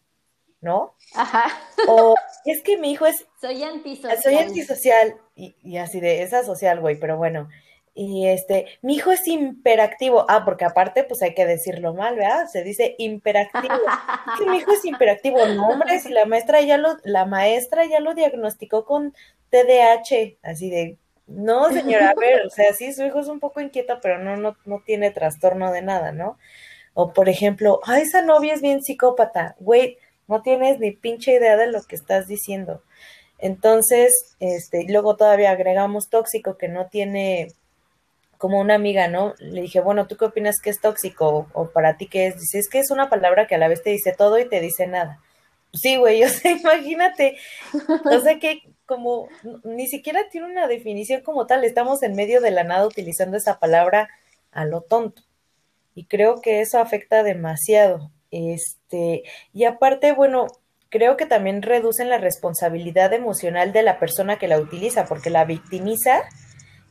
¿no? 0.65 0.95
Ajá. 1.15 1.45
O 1.87 2.17
es 2.45 2.63
que 2.63 2.79
mi 2.79 2.91
hijo 2.91 3.07
es... 3.07 3.25
Soy 3.41 3.63
antisocial. 3.63 4.23
Soy 4.23 4.37
antisocial. 4.37 5.17
Y, 5.37 5.55
y 5.63 5.77
así 5.77 6.01
de, 6.01 6.23
esa 6.23 6.43
social, 6.43 6.81
güey, 6.81 6.99
pero 6.99 7.17
bueno. 7.17 7.49
Y 7.97 8.27
este, 8.27 8.67
mi 8.83 8.97
hijo 8.97 9.13
es 9.13 9.27
imperactivo. 9.29 10.27
Ah, 10.29 10.45
porque 10.45 10.65
aparte, 10.65 11.05
pues 11.05 11.23
hay 11.23 11.35
que 11.35 11.47
decirlo 11.47 11.95
mal, 11.95 12.17
¿verdad? 12.17 12.49
Se 12.49 12.65
dice 12.65 12.97
imperactivo. 12.99 13.75
mi 14.49 14.57
hijo 14.57 14.73
es 14.73 14.85
imperactivo. 14.85 15.47
No, 15.47 15.69
hombre, 15.69 16.01
si 16.01 16.09
la 16.09 16.25
maestra 16.25 16.61
ya 16.61 16.77
lo, 16.77 16.97
la 17.05 17.25
maestra 17.25 17.85
ya 17.87 18.01
lo 18.01 18.15
diagnosticó 18.15 18.85
con 18.85 19.15
TDAH, 19.51 20.39
así 20.43 20.71
de, 20.71 20.99
no, 21.29 21.71
señora, 21.71 22.11
a 22.11 22.15
ver, 22.15 22.45
o 22.47 22.51
sea, 22.51 22.73
sí, 22.75 22.93
su 22.93 23.05
hijo 23.05 23.21
es 23.21 23.29
un 23.29 23.39
poco 23.39 23.61
inquieto, 23.61 23.99
pero 24.03 24.19
no, 24.19 24.37
no, 24.37 24.57
no 24.65 24.83
tiene 24.85 25.13
trastorno 25.13 25.71
de 25.71 25.83
nada, 25.83 26.11
¿no? 26.11 26.37
O 26.95 27.13
por 27.13 27.29
ejemplo, 27.29 27.81
ah, 27.85 28.01
esa 28.01 28.23
novia 28.23 28.55
es 28.55 28.63
bien 28.63 28.83
psicópata. 28.83 29.57
Güey, 29.59 29.99
no 30.29 30.43
tienes 30.43 30.79
ni 30.79 30.93
pinche 30.93 31.33
idea 31.35 31.57
de 31.57 31.71
lo 31.71 31.83
que 31.83 31.97
estás 31.97 32.27
diciendo. 32.27 32.83
Entonces, 33.39 34.37
este, 34.41 34.87
luego 34.89 35.17
todavía 35.17 35.51
agregamos 35.51 36.09
tóxico 36.09 36.57
que 36.57 36.69
no 36.69 36.87
tiene 36.89 37.49
como 38.39 38.61
una 38.61 38.75
amiga, 38.75 39.09
¿no? 39.09 39.35
Le 39.39 39.63
dije, 39.63 39.81
bueno, 39.81 40.07
¿tú 40.07 40.17
qué 40.17 40.27
opinas 40.27 40.61
que 40.63 40.71
es 40.71 40.81
tóxico? 40.81 41.49
O, 41.53 41.71
para 41.71 41.97
ti 41.97 42.07
qué 42.09 42.27
es? 42.27 42.39
Dice, 42.39 42.59
es 42.59 42.69
que 42.69 42.79
es 42.79 42.91
una 42.91 43.09
palabra 43.09 43.47
que 43.47 43.55
a 43.55 43.59
la 43.59 43.69
vez 43.69 43.83
te 43.83 43.91
dice 43.91 44.13
todo 44.17 44.39
y 44.39 44.49
te 44.49 44.61
dice 44.61 44.87
nada. 44.87 45.21
Pues 45.71 45.81
sí, 45.83 45.97
güey, 45.97 46.23
o 46.25 46.29
sea, 46.29 46.53
imagínate. 46.53 47.37
O 48.05 48.21
sea 48.21 48.39
que 48.39 48.63
como 48.87 49.29
ni 49.65 49.87
siquiera 49.89 50.29
tiene 50.31 50.47
una 50.47 50.67
definición 50.67 51.23
como 51.23 51.47
tal, 51.47 51.65
estamos 51.65 52.03
en 52.03 52.15
medio 52.15 52.41
de 52.41 52.51
la 52.51 52.65
nada 52.65 52.87
utilizando 52.87 53.37
esa 53.37 53.59
palabra 53.59 54.09
a 54.53 54.65
lo 54.65 54.83
tonto. 54.83 55.23
Y 55.95 56.07
creo 56.07 56.41
que 56.41 56.61
eso 56.61 56.79
afecta 56.79 57.23
demasiado. 57.23 58.11
Este, 58.35 59.23
y 59.53 59.63
aparte, 59.63 60.11
bueno, 60.11 60.49
creo 60.89 61.17
que 61.17 61.25
también 61.25 61.63
reducen 61.63 62.09
la 62.09 62.19
responsabilidad 62.19 63.13
emocional 63.13 63.73
de 63.73 63.85
la 63.85 64.01
persona 64.01 64.41
que 64.41 64.49
la 64.49 64.59
utiliza, 64.59 65.05
porque 65.05 65.31
la 65.31 65.45
victimiza 65.45 66.23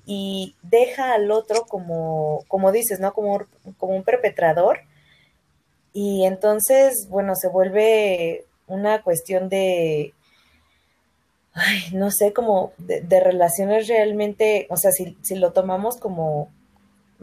y 0.06 0.56
deja 0.62 1.14
al 1.14 1.32
otro 1.32 1.66
como, 1.66 2.46
como 2.48 2.72
dices, 2.72 3.02
¿no? 3.02 3.14
Como, 3.14 3.46
como 3.78 3.94
un 3.94 4.04
perpetrador. 4.04 4.80
Y 5.92 6.24
entonces, 6.24 7.08
bueno, 7.10 7.34
se 7.36 7.50
vuelve 7.50 8.46
una 8.68 9.02
cuestión 9.04 9.50
de, 9.50 10.14
ay, 11.52 11.84
no 11.92 12.10
sé, 12.10 12.32
como 12.32 12.72
de, 12.78 13.20
relaciones 13.20 13.90
realmente, 13.90 14.66
o 14.70 14.78
sea, 14.78 14.92
si, 14.92 15.18
si, 15.24 15.36
lo 15.36 15.52
tomamos 15.52 15.98
como 15.98 16.50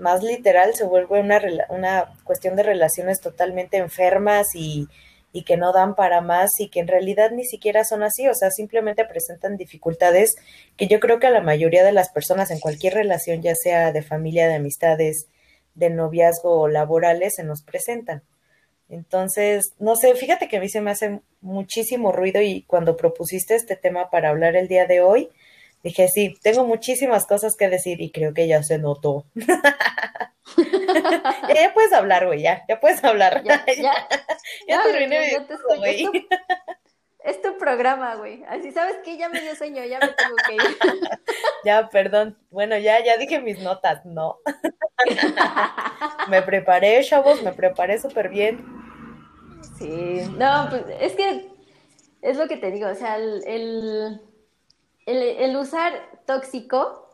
más 0.00 0.22
literal, 0.22 0.74
se 0.74 0.84
vuelve 0.84 1.20
una, 1.20 1.40
una 1.68 2.14
cuestión 2.24 2.56
de 2.56 2.64
relaciones 2.64 3.20
totalmente 3.20 3.76
enfermas 3.76 4.48
y, 4.54 4.88
y 5.32 5.44
que 5.44 5.56
no 5.56 5.72
dan 5.72 5.94
para 5.94 6.20
más 6.20 6.50
y 6.58 6.68
que 6.68 6.80
en 6.80 6.88
realidad 6.88 7.30
ni 7.30 7.44
siquiera 7.44 7.84
son 7.84 8.02
así, 8.02 8.26
o 8.26 8.34
sea, 8.34 8.50
simplemente 8.50 9.04
presentan 9.04 9.56
dificultades 9.56 10.34
que 10.76 10.88
yo 10.88 10.98
creo 10.98 11.20
que 11.20 11.28
a 11.28 11.30
la 11.30 11.40
mayoría 11.40 11.84
de 11.84 11.92
las 11.92 12.10
personas 12.10 12.50
en 12.50 12.58
cualquier 12.58 12.94
relación, 12.94 13.42
ya 13.42 13.54
sea 13.54 13.92
de 13.92 14.02
familia, 14.02 14.48
de 14.48 14.54
amistades, 14.54 15.26
de 15.74 15.90
noviazgo 15.90 16.60
o 16.60 16.68
laborales, 16.68 17.34
se 17.36 17.44
nos 17.44 17.62
presentan. 17.62 18.22
Entonces, 18.88 19.74
no 19.78 19.94
sé, 19.94 20.14
fíjate 20.16 20.48
que 20.48 20.56
a 20.56 20.60
mí 20.60 20.68
se 20.68 20.80
me 20.80 20.90
hace 20.90 21.20
muchísimo 21.40 22.10
ruido 22.10 22.42
y 22.42 22.62
cuando 22.62 22.96
propusiste 22.96 23.54
este 23.54 23.76
tema 23.76 24.10
para 24.10 24.30
hablar 24.30 24.56
el 24.56 24.66
día 24.66 24.86
de 24.86 25.00
hoy, 25.00 25.30
dije, 25.82 26.08
sí, 26.08 26.34
tengo 26.42 26.64
muchísimas 26.64 27.26
cosas 27.26 27.56
que 27.56 27.68
decir 27.68 28.00
y 28.00 28.10
creo 28.10 28.34
que 28.34 28.48
ya 28.48 28.62
se 28.62 28.78
notó. 28.78 29.26
ya, 31.54 31.72
puedes 31.74 31.92
hablar, 31.92 32.26
güey, 32.26 32.42
ya, 32.42 32.64
ya 32.68 32.80
puedes 32.80 33.02
hablar. 33.04 33.42
Ya, 33.44 33.64
ya. 33.76 34.08
ya 34.66 34.82
güey. 35.76 36.08
Es 37.22 37.42
tu 37.42 37.58
programa, 37.58 38.14
güey. 38.14 38.42
Así 38.48 38.72
sabes 38.72 38.96
que 39.04 39.18
ya 39.18 39.28
me 39.28 39.40
dio 39.40 39.54
sueño, 39.54 39.84
ya 39.84 39.98
me 39.98 40.08
tengo 40.08 40.36
que 40.46 40.54
ir. 40.54 40.78
ya, 41.64 41.88
perdón. 41.88 42.38
Bueno, 42.50 42.78
ya, 42.78 43.04
ya 43.04 43.18
dije 43.18 43.40
mis 43.40 43.58
notas, 43.58 44.04
no. 44.06 44.38
me 46.28 46.40
preparé, 46.42 47.04
chavos, 47.04 47.42
me 47.42 47.52
preparé 47.52 48.00
súper 48.00 48.30
bien. 48.30 48.64
Sí, 49.76 50.22
no, 50.38 50.68
pues 50.70 50.84
es 50.98 51.12
que 51.14 51.50
es 52.22 52.36
lo 52.38 52.48
que 52.48 52.56
te 52.56 52.70
digo, 52.70 52.88
o 52.88 52.94
sea, 52.94 53.16
el, 53.16 53.42
el, 53.46 54.20
usar 55.56 55.92
tóxico 56.26 57.08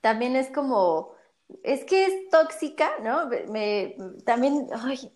también 0.00 0.36
es 0.36 0.48
como, 0.50 1.14
es 1.62 1.84
que 1.84 2.06
es 2.06 2.30
tóxica, 2.30 2.90
¿no? 3.02 3.28
Me, 3.50 3.96
también, 4.24 4.68
ay, 4.72 5.12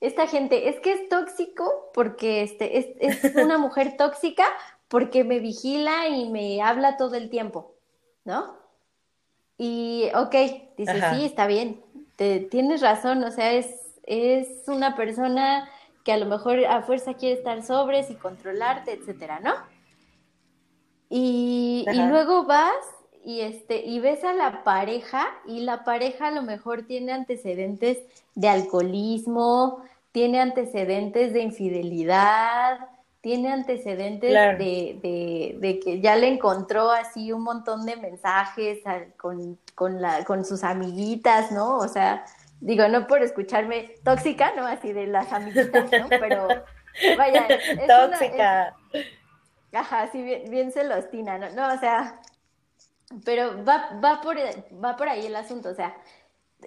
esta 0.00 0.26
gente, 0.26 0.68
es 0.68 0.80
que 0.80 0.92
es 0.92 1.08
tóxico 1.08 1.90
porque 1.94 2.42
este, 2.42 2.78
es, 2.78 2.86
es 3.00 3.34
una 3.36 3.58
mujer 3.58 3.96
tóxica 3.96 4.44
porque 4.88 5.24
me 5.24 5.38
vigila 5.38 6.08
y 6.08 6.28
me 6.28 6.62
habla 6.62 6.96
todo 6.96 7.14
el 7.14 7.30
tiempo, 7.30 7.74
¿no? 8.24 8.56
Y, 9.56 10.10
ok, 10.14 10.34
dices, 10.76 11.04
sí, 11.14 11.24
está 11.24 11.46
bien, 11.46 11.82
te, 12.16 12.40
tienes 12.40 12.80
razón, 12.80 13.22
o 13.24 13.30
sea, 13.30 13.52
es, 13.52 13.66
es 14.02 14.48
una 14.66 14.96
persona 14.96 15.68
que 16.04 16.12
a 16.12 16.16
lo 16.16 16.26
mejor 16.26 16.64
a 16.66 16.82
fuerza 16.82 17.14
quiere 17.14 17.36
estar 17.36 17.62
sobres 17.62 18.10
y 18.10 18.14
controlarte, 18.14 18.92
etcétera, 18.92 19.40
¿no? 19.40 19.54
Y, 21.16 21.86
y, 21.88 22.02
luego 22.06 22.42
vas 22.42 22.74
y 23.24 23.42
este 23.42 23.86
y 23.86 24.00
ves 24.00 24.24
a 24.24 24.32
la 24.32 24.64
pareja 24.64 25.28
y 25.46 25.60
la 25.60 25.84
pareja 25.84 26.26
a 26.26 26.30
lo 26.32 26.42
mejor 26.42 26.88
tiene 26.88 27.12
antecedentes 27.12 27.98
de 28.34 28.48
alcoholismo, 28.48 29.84
tiene 30.10 30.40
antecedentes 30.40 31.32
de 31.32 31.42
infidelidad, 31.42 32.80
tiene 33.20 33.52
antecedentes 33.52 34.32
de, 34.32 34.98
de, 35.00 35.56
de, 35.60 35.78
que 35.78 36.00
ya 36.00 36.16
le 36.16 36.26
encontró 36.26 36.90
así 36.90 37.30
un 37.30 37.44
montón 37.44 37.86
de 37.86 37.94
mensajes 37.94 38.80
con, 39.16 39.56
con, 39.76 40.02
la, 40.02 40.24
con 40.24 40.44
sus 40.44 40.64
amiguitas, 40.64 41.52
¿no? 41.52 41.76
O 41.76 41.86
sea, 41.86 42.24
digo, 42.60 42.88
no 42.88 43.06
por 43.06 43.22
escucharme 43.22 43.94
tóxica, 44.02 44.52
¿no? 44.56 44.66
Así 44.66 44.92
de 44.92 45.06
las 45.06 45.32
amiguitas, 45.32 45.92
¿no? 45.92 46.08
Pero 46.08 46.48
vaya. 47.16 47.46
Es 47.46 47.86
tóxica. 47.86 48.74
Ajá, 49.74 50.10
sí, 50.12 50.22
bien, 50.22 50.50
bien 50.50 50.72
celostina, 50.72 51.38
¿no? 51.38 51.50
No, 51.50 51.74
o 51.74 51.78
sea, 51.78 52.20
pero 53.24 53.64
va, 53.64 53.98
va, 54.02 54.20
por, 54.20 54.36
va 54.82 54.96
por 54.96 55.08
ahí 55.08 55.26
el 55.26 55.36
asunto, 55.36 55.70
o 55.70 55.74
sea, 55.74 55.96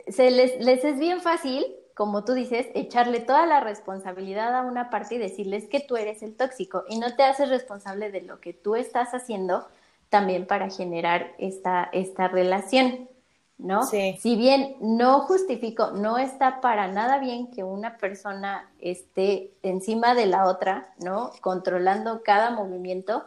se 0.07 0.31
les, 0.31 0.59
les 0.63 0.83
es 0.83 0.99
bien 0.99 1.21
fácil, 1.21 1.65
como 1.95 2.23
tú 2.23 2.33
dices, 2.33 2.67
echarle 2.75 3.19
toda 3.19 3.45
la 3.47 3.59
responsabilidad 3.59 4.55
a 4.55 4.61
una 4.61 4.89
parte 4.89 5.15
y 5.15 5.17
decirles 5.17 5.67
que 5.67 5.79
tú 5.79 5.97
eres 5.97 6.21
el 6.21 6.35
tóxico 6.35 6.83
y 6.87 6.99
no 6.99 7.15
te 7.15 7.23
haces 7.23 7.49
responsable 7.49 8.11
de 8.11 8.21
lo 8.21 8.39
que 8.39 8.53
tú 8.53 8.75
estás 8.75 9.13
haciendo 9.13 9.67
también 10.09 10.45
para 10.45 10.69
generar 10.69 11.33
esta, 11.39 11.89
esta 11.91 12.27
relación. 12.27 13.09
¿No? 13.57 13.83
Sí. 13.83 14.17
Si 14.19 14.35
bien 14.35 14.75
no 14.79 15.21
justifico, 15.21 15.91
no 15.91 16.17
está 16.17 16.61
para 16.61 16.87
nada 16.87 17.17
bien 17.19 17.49
que 17.51 17.63
una 17.63 17.97
persona 17.97 18.69
esté 18.79 19.53
encima 19.63 20.13
de 20.15 20.27
la 20.27 20.45
otra, 20.45 20.93
¿no? 20.99 21.31
Controlando 21.41 22.21
cada 22.23 22.51
movimiento, 22.51 23.25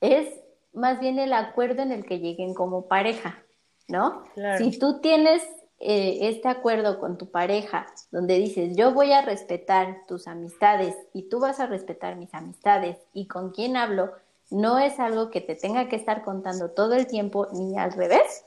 es 0.00 0.28
más 0.72 1.00
bien 1.00 1.18
el 1.18 1.32
acuerdo 1.32 1.82
en 1.82 1.92
el 1.92 2.04
que 2.04 2.18
lleguen 2.18 2.54
como 2.54 2.86
pareja, 2.86 3.42
¿no? 3.88 4.24
Si 4.58 4.78
tú 4.78 5.00
tienes 5.00 5.42
eh, 5.80 6.18
este 6.28 6.48
acuerdo 6.48 6.98
con 6.98 7.18
tu 7.18 7.30
pareja, 7.30 7.86
donde 8.10 8.38
dices, 8.38 8.76
yo 8.76 8.92
voy 8.92 9.12
a 9.12 9.22
respetar 9.22 9.98
tus 10.06 10.26
amistades 10.26 10.94
y 11.12 11.28
tú 11.28 11.40
vas 11.40 11.60
a 11.60 11.66
respetar 11.66 12.16
mis 12.16 12.32
amistades 12.34 12.96
y 13.12 13.26
con 13.26 13.50
quién 13.50 13.76
hablo, 13.76 14.12
no 14.50 14.78
es 14.78 14.98
algo 14.98 15.30
que 15.30 15.40
te 15.40 15.54
tenga 15.54 15.88
que 15.88 15.96
estar 15.96 16.24
contando 16.24 16.70
todo 16.70 16.94
el 16.94 17.06
tiempo 17.06 17.48
ni 17.52 17.78
al 17.78 17.92
revés 17.92 18.44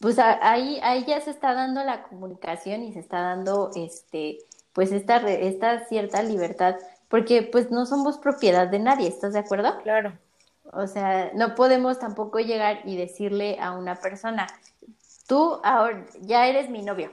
pues 0.00 0.18
ahí, 0.18 0.78
ahí 0.82 1.04
ya 1.06 1.20
se 1.20 1.30
está 1.30 1.54
dando 1.54 1.82
la 1.84 2.02
comunicación 2.02 2.82
y 2.82 2.92
se 2.92 3.00
está 3.00 3.20
dando 3.20 3.70
este, 3.74 4.38
pues 4.72 4.92
esta, 4.92 5.16
esta 5.28 5.86
cierta 5.86 6.22
libertad, 6.22 6.76
porque 7.08 7.42
pues 7.42 7.70
no 7.70 7.86
somos 7.86 8.18
propiedad 8.18 8.68
de 8.68 8.78
nadie, 8.78 9.08
¿estás 9.08 9.32
de 9.32 9.38
acuerdo? 9.38 9.78
Claro. 9.82 10.12
O 10.72 10.86
sea, 10.86 11.30
no 11.34 11.54
podemos 11.54 11.98
tampoco 11.98 12.38
llegar 12.40 12.80
y 12.84 12.96
decirle 12.96 13.58
a 13.60 13.72
una 13.72 13.94
persona, 13.96 14.46
tú 15.28 15.60
ahora 15.62 16.04
ya 16.20 16.46
eres 16.46 16.68
mi 16.70 16.82
novio. 16.82 17.10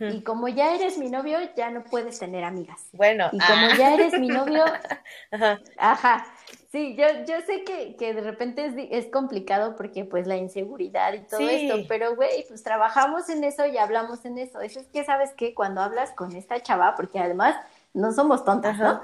Y 0.00 0.22
como 0.22 0.48
ya 0.48 0.74
eres 0.74 0.98
mi 0.98 1.08
novio, 1.08 1.38
ya 1.56 1.70
no 1.70 1.84
puedes 1.84 2.18
tener 2.18 2.42
amigas. 2.42 2.88
Bueno. 2.92 3.28
Y 3.30 3.38
como 3.38 3.68
ya 3.78 3.94
eres 3.94 4.18
mi 4.18 4.26
novio, 4.26 4.64
ajá. 5.30 5.60
ajá. 5.76 6.26
Sí, 6.70 6.96
yo, 6.96 7.06
yo 7.26 7.40
sé 7.46 7.64
que, 7.64 7.96
que 7.96 8.12
de 8.12 8.20
repente 8.20 8.66
es, 8.66 8.74
es, 8.90 9.10
complicado 9.10 9.74
porque 9.74 10.04
pues 10.04 10.26
la 10.26 10.36
inseguridad 10.36 11.14
y 11.14 11.20
todo 11.20 11.40
esto, 11.40 11.76
pero 11.88 12.14
güey, 12.14 12.44
pues 12.46 12.62
trabajamos 12.62 13.30
en 13.30 13.42
eso 13.42 13.64
y 13.66 13.78
hablamos 13.78 14.26
en 14.26 14.36
eso. 14.36 14.60
Eso 14.60 14.78
es 14.80 14.86
que, 14.88 15.02
¿sabes 15.02 15.32
que 15.32 15.54
Cuando 15.54 15.80
hablas 15.80 16.10
con 16.12 16.36
esta 16.36 16.60
chava, 16.60 16.94
porque 16.94 17.20
además 17.20 17.56
no 17.94 18.12
somos 18.12 18.44
tontas, 18.44 18.76
¿no? 18.78 19.00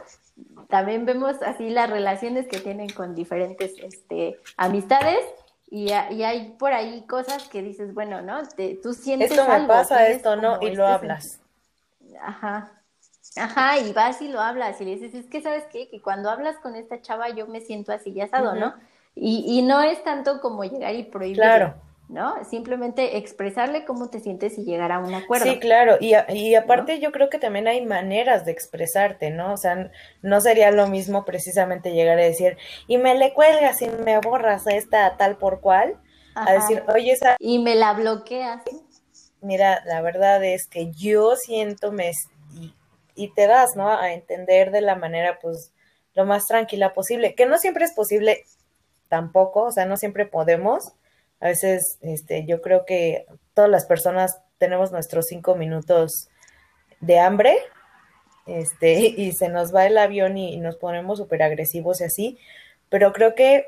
También 0.68 1.06
vemos 1.06 1.40
así 1.40 1.70
las 1.70 1.88
relaciones 1.88 2.48
que 2.48 2.58
tienen 2.58 2.90
con 2.90 3.14
diferentes 3.14 3.72
este, 3.78 4.38
amistades 4.58 5.24
y, 5.70 5.86
y, 5.86 6.22
hay 6.22 6.54
por 6.58 6.72
ahí 6.74 7.06
cosas 7.06 7.48
que 7.48 7.62
dices, 7.62 7.94
bueno, 7.94 8.20
¿no? 8.20 8.46
Te, 8.46 8.74
tú 8.82 8.92
sientes 8.92 9.30
Esto 9.30 9.48
me 9.48 9.66
pasa, 9.66 10.06
esto 10.08 10.36
no, 10.36 10.58
y 10.60 10.66
lo 10.66 10.84
este 10.84 10.94
hablas. 10.94 11.40
Ajá, 12.20 12.72
Ajá, 13.36 13.78
y 13.78 13.92
vas 13.92 14.22
y 14.22 14.28
lo 14.28 14.40
hablas 14.40 14.80
y 14.80 14.84
le 14.84 14.96
dices, 14.96 15.14
es 15.14 15.26
que 15.26 15.42
sabes 15.42 15.64
qué, 15.72 15.88
que 15.88 16.00
cuando 16.00 16.30
hablas 16.30 16.56
con 16.58 16.76
esta 16.76 17.00
chava 17.00 17.30
yo 17.30 17.46
me 17.46 17.60
siento 17.60 17.92
así 17.92 18.12
ya 18.12 18.24
asado, 18.24 18.54
¿no? 18.54 18.74
Y, 19.14 19.44
y 19.46 19.62
no 19.62 19.82
es 19.82 20.02
tanto 20.04 20.40
como 20.40 20.64
llegar 20.64 20.94
y 20.94 21.04
prohibir. 21.04 21.36
Claro. 21.36 21.74
¿no? 22.08 22.44
Simplemente 22.44 23.16
expresarle 23.16 23.84
cómo 23.84 24.10
te 24.10 24.20
sientes 24.20 24.58
y 24.58 24.64
llegar 24.64 24.92
a 24.92 24.98
un 24.98 25.14
acuerdo. 25.14 25.46
Sí, 25.46 25.58
claro, 25.58 25.96
y, 26.00 26.14
y 26.28 26.54
aparte 26.54 27.00
yo 27.00 27.12
creo 27.12 27.30
que 27.30 27.38
también 27.38 27.66
hay 27.66 27.84
maneras 27.84 28.44
de 28.44 28.52
expresarte, 28.52 29.30
¿no? 29.30 29.54
O 29.54 29.56
sea, 29.56 29.90
no 30.22 30.40
sería 30.40 30.70
lo 30.70 30.86
mismo 30.86 31.24
precisamente 31.24 31.92
llegar 31.92 32.18
a 32.18 32.22
decir, 32.22 32.58
y 32.86 32.98
me 32.98 33.14
le 33.14 33.32
cuelgas 33.32 33.80
y 33.82 33.88
me 33.88 34.18
borras 34.18 34.66
a 34.66 34.74
esta 34.74 35.16
tal 35.16 35.36
por 35.36 35.60
cual, 35.60 35.96
a 36.34 36.52
decir, 36.52 36.82
oye, 36.94 37.12
esa... 37.12 37.36
Y 37.38 37.60
me 37.60 37.74
la 37.74 37.92
bloqueas. 37.94 38.62
Mira, 39.40 39.82
la 39.86 40.00
verdad 40.00 40.42
es 40.44 40.66
que 40.66 40.90
yo 40.92 41.36
siento, 41.36 41.92
me, 41.92 42.12
y 43.14 43.32
te 43.34 43.46
das, 43.46 43.76
¿no? 43.76 43.88
A 43.90 44.12
entender 44.12 44.70
de 44.70 44.80
la 44.80 44.96
manera, 44.96 45.38
pues, 45.40 45.72
lo 46.14 46.24
más 46.24 46.44
tranquila 46.44 46.94
posible, 46.94 47.34
que 47.34 47.46
no 47.46 47.58
siempre 47.58 47.84
es 47.84 47.92
posible 47.92 48.44
tampoco, 49.08 49.64
o 49.64 49.72
sea, 49.72 49.86
no 49.86 49.96
siempre 49.96 50.26
podemos. 50.26 50.92
A 51.40 51.48
veces, 51.48 51.98
este, 52.00 52.46
yo 52.46 52.62
creo 52.62 52.84
que 52.84 53.26
todas 53.54 53.70
las 53.70 53.86
personas 53.86 54.38
tenemos 54.58 54.92
nuestros 54.92 55.26
cinco 55.28 55.54
minutos 55.56 56.28
de 57.00 57.18
hambre, 57.18 57.56
este, 58.46 58.94
y 59.16 59.32
se 59.32 59.48
nos 59.48 59.74
va 59.74 59.86
el 59.86 59.98
avión 59.98 60.36
y, 60.38 60.56
nos 60.58 60.76
ponemos 60.76 61.18
súper 61.18 61.42
agresivos 61.42 62.00
y 62.00 62.04
así, 62.04 62.38
pero 62.88 63.12
creo 63.12 63.34
que 63.34 63.66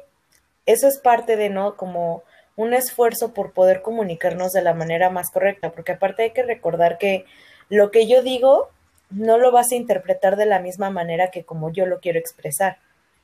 eso 0.66 0.88
es 0.88 0.98
parte 0.98 1.37
de, 1.37 1.48
¿no? 1.48 1.76
Como 1.76 2.22
un 2.56 2.74
esfuerzo 2.74 3.35
por 3.35 3.52
poder 3.52 3.82
comunicarnos 3.82 4.52
de 4.52 4.62
la 4.62 4.74
manera 4.74 5.11
más 5.11 5.30
correcta, 5.30 5.72
porque 5.72 5.92
aparte 5.92 6.22
hay 6.22 6.30
que 6.30 6.42
recordar 6.42 6.98
que 6.98 7.24
lo 7.68 7.90
que 7.90 8.06
yo 8.06 8.22
digo 8.22 8.70
no 9.10 9.38
lo 9.38 9.52
vas 9.52 9.72
a 9.72 9.76
interpretar 9.76 10.36
de 10.36 10.46
la 10.46 10.60
misma 10.60 10.90
manera 10.90 11.30
que 11.30 11.44
como 11.44 11.72
yo 11.72 11.86
lo 11.86 12.00
quiero 12.00 12.18
expresar, 12.18 12.78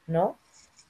¿no? 0.06 0.38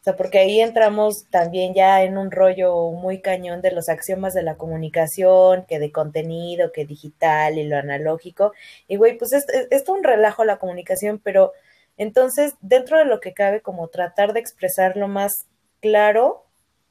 O 0.02 0.05
sea, 0.05 0.16
porque 0.16 0.40
ahí 0.40 0.61
entramos 0.61 1.26
también 1.31 1.74
ya 1.74 2.02
en 2.02 2.18
un 2.18 2.33
rollo 2.33 2.90
muy 2.90 3.20
cañón 3.20 3.62
de 3.62 3.70
los 3.70 3.88
axiomas 3.88 4.35
de 4.35 4.42
la 4.42 4.57
comunicación, 4.57 5.64
que 5.68 5.78
de 5.78 5.92
contenido, 5.92 6.72
que 6.72 6.85
digital 6.85 7.57
y 7.57 7.68
lo 7.68 7.76
analógico. 7.76 8.52
Y 8.88 8.96
güey, 8.96 9.16
pues 9.16 9.33
es, 9.33 9.46
es, 9.70 9.88
un 9.88 10.02
relajo 10.02 10.44
la 10.44 10.59
comunicación, 10.59 11.20
pero 11.22 11.52
entonces 11.98 12.55
dentro 12.61 12.98
de 12.98 13.05
lo 13.05 13.20
que 13.20 13.33
cabe, 13.33 13.61
como 13.61 13.87
tratar 13.88 14.33
de 14.33 14.40
expresar 14.40 14.96
lo 14.96 15.07
más 15.07 15.46
claro 15.81 16.46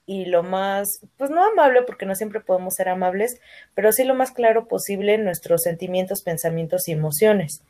y 0.05 0.23
lo 0.25 0.41
más, 0.41 0.87
pues 1.17 1.29
no 1.31 1.43
amable, 1.43 1.81
porque 1.81 2.05
no 2.05 2.15
siempre 2.15 2.39
podemos 2.39 2.75
ser 2.75 2.87
amables, 2.87 3.41
pero 3.75 3.91
sí 3.91 4.05
lo 4.05 4.15
más 4.15 4.31
claro 4.31 4.69
posible 4.69 5.17
nuestros 5.17 5.63
sentimientos, 5.63 6.21
pensamientos 6.23 6.87
y 6.87 6.93
emociones. 6.93 7.61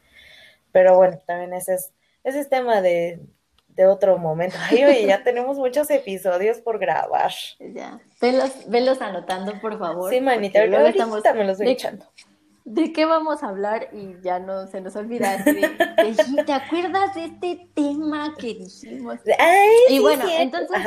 Pero 0.71 0.95
bueno, 0.95 1.19
también 1.25 1.53
ese 1.53 1.75
es, 1.75 1.91
ese 2.23 2.39
es 2.39 2.49
tema 2.49 2.81
de, 2.81 3.19
de 3.67 3.85
otro 3.85 4.17
momento. 4.17 4.55
Ay, 4.69 4.83
oye, 4.85 5.05
ya 5.07 5.23
tenemos 5.23 5.57
muchos 5.57 5.89
episodios 5.89 6.59
por 6.59 6.79
grabar. 6.79 7.31
Ya, 7.59 7.99
velos, 8.21 8.51
velos 8.67 9.01
anotando, 9.01 9.59
por 9.59 9.77
favor. 9.77 10.11
Sí, 10.11 10.21
manita, 10.21 10.59
ahorita 10.59 10.89
estamos 10.89 11.23
me 11.35 11.43
los 11.43 11.57
voy 11.57 11.69
echando. 11.69 12.05
¿De 12.63 12.93
qué 12.93 13.05
vamos 13.05 13.41
a 13.41 13.49
hablar? 13.49 13.89
Y 13.91 14.21
ya 14.21 14.39
no 14.39 14.67
se 14.67 14.81
nos 14.81 14.95
olvida. 14.95 15.43
¿Te 15.43 16.53
acuerdas 16.53 17.15
de 17.15 17.25
este 17.25 17.69
tema 17.73 18.35
que 18.37 18.53
dijimos? 18.53 19.17
Ay, 19.39 19.69
y 19.89 19.99
bueno, 19.99 20.25
entonces, 20.29 20.77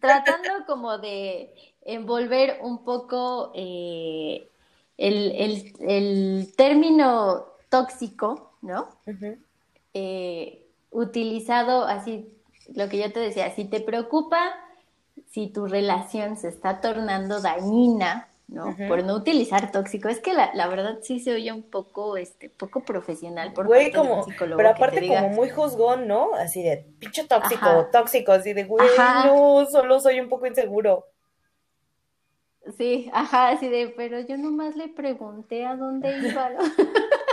tratando 0.00 0.66
como 0.66 0.98
de 0.98 1.54
envolver 1.82 2.58
un 2.60 2.84
poco 2.84 3.52
eh, 3.54 4.48
el, 4.96 5.32
el, 5.32 5.72
el, 5.88 6.54
término 6.56 7.51
tóxico, 7.72 8.52
¿no? 8.60 8.90
eh, 9.94 10.66
utilizado 10.90 11.84
así, 11.86 12.30
lo 12.74 12.90
que 12.90 12.98
yo 12.98 13.10
te 13.10 13.18
decía, 13.18 13.50
si 13.54 13.64
te 13.64 13.80
preocupa 13.80 14.38
si 15.30 15.48
tu 15.48 15.66
relación 15.66 16.36
se 16.36 16.48
está 16.48 16.82
tornando 16.82 17.40
dañina, 17.40 18.28
¿no? 18.46 18.76
Por 18.88 19.02
no 19.04 19.16
utilizar 19.16 19.72
tóxico. 19.72 20.10
Es 20.10 20.20
que 20.20 20.34
la, 20.34 20.50
la, 20.52 20.68
verdad 20.68 20.98
sí 21.00 21.20
se 21.20 21.32
oye 21.32 21.50
un 21.50 21.62
poco, 21.62 22.18
este, 22.18 22.50
poco 22.50 22.80
profesional 22.80 23.54
por 23.54 23.66
güey, 23.66 23.90
como, 23.90 24.26
Pero 24.38 24.68
aparte 24.68 25.08
como 25.08 25.30
muy 25.30 25.48
juzgón, 25.48 26.06
¿no? 26.06 26.34
Así 26.34 26.62
de, 26.62 26.84
pinche 26.98 27.24
tóxico, 27.24 27.88
tóxico, 27.90 28.32
así 28.32 28.52
de, 28.52 28.64
güey, 28.64 28.86
no, 29.24 29.64
solo 29.64 29.98
soy 29.98 30.20
un 30.20 30.28
poco 30.28 30.46
inseguro. 30.46 31.06
Sí, 32.76 33.10
ajá, 33.14 33.48
así 33.48 33.68
de, 33.68 33.94
pero 33.96 34.20
yo 34.20 34.36
nomás 34.36 34.76
le 34.76 34.88
pregunté 34.88 35.64
a 35.64 35.74
dónde 35.74 36.18
iba, 36.18 36.50
¿no? 36.50 36.60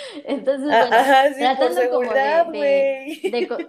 Entonces, 0.24 0.68
ah, 0.72 0.86
bueno, 0.88 1.56
tratando 1.56 1.90
como 1.90 2.12
de, 2.12 3.68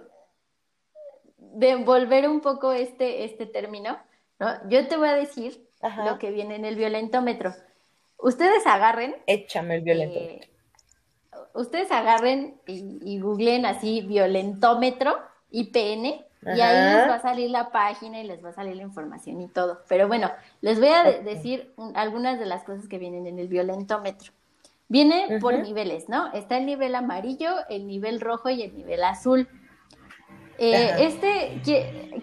de, 1.36 1.68
envolver 1.70 2.28
un 2.28 2.40
poco 2.40 2.72
este, 2.72 3.24
este 3.24 3.46
término, 3.46 3.98
¿no? 4.38 4.68
Yo 4.68 4.86
te 4.86 4.96
voy 4.96 5.08
a 5.08 5.14
decir 5.14 5.66
lo 6.04 6.18
que 6.18 6.30
viene 6.30 6.56
en 6.56 6.64
el 6.64 6.76
violentómetro. 6.76 7.54
Ustedes 8.18 8.66
agarren. 8.66 9.16
Échame 9.26 9.76
el 9.76 9.82
violentómetro. 9.82 10.46
Eh, 10.46 10.50
ustedes 11.54 11.90
agarren 11.90 12.60
y, 12.66 12.98
y, 13.02 13.20
googleen 13.20 13.64
así 13.66 14.02
violentómetro, 14.02 15.18
IPN, 15.50 16.24
y 16.42 16.60
ahí 16.60 16.96
les 16.96 17.08
va 17.08 17.14
a 17.14 17.22
salir 17.22 17.50
la 17.50 17.70
página 17.70 18.20
y 18.20 18.24
les 18.24 18.42
va 18.42 18.48
a 18.48 18.52
salir 18.54 18.76
la 18.76 18.82
información 18.82 19.40
y 19.40 19.48
todo. 19.48 19.82
Pero 19.88 20.08
bueno, 20.08 20.30
les 20.62 20.78
voy 20.78 20.88
a 20.88 21.04
decir 21.04 21.74
algunas 21.94 22.38
de 22.38 22.46
las 22.46 22.64
cosas 22.64 22.88
que 22.88 22.98
vienen 22.98 23.26
en 23.26 23.38
el 23.38 23.48
violentómetro. 23.48 24.32
Viene 24.90 25.38
por 25.40 25.56
niveles, 25.56 26.08
¿no? 26.08 26.32
Está 26.32 26.58
el 26.58 26.66
nivel 26.66 26.96
amarillo, 26.96 27.48
el 27.68 27.86
nivel 27.86 28.20
rojo 28.20 28.50
y 28.50 28.62
el 28.62 28.76
nivel 28.76 29.04
azul. 29.04 29.46
Eh, 30.58 30.96
este, 30.98 31.62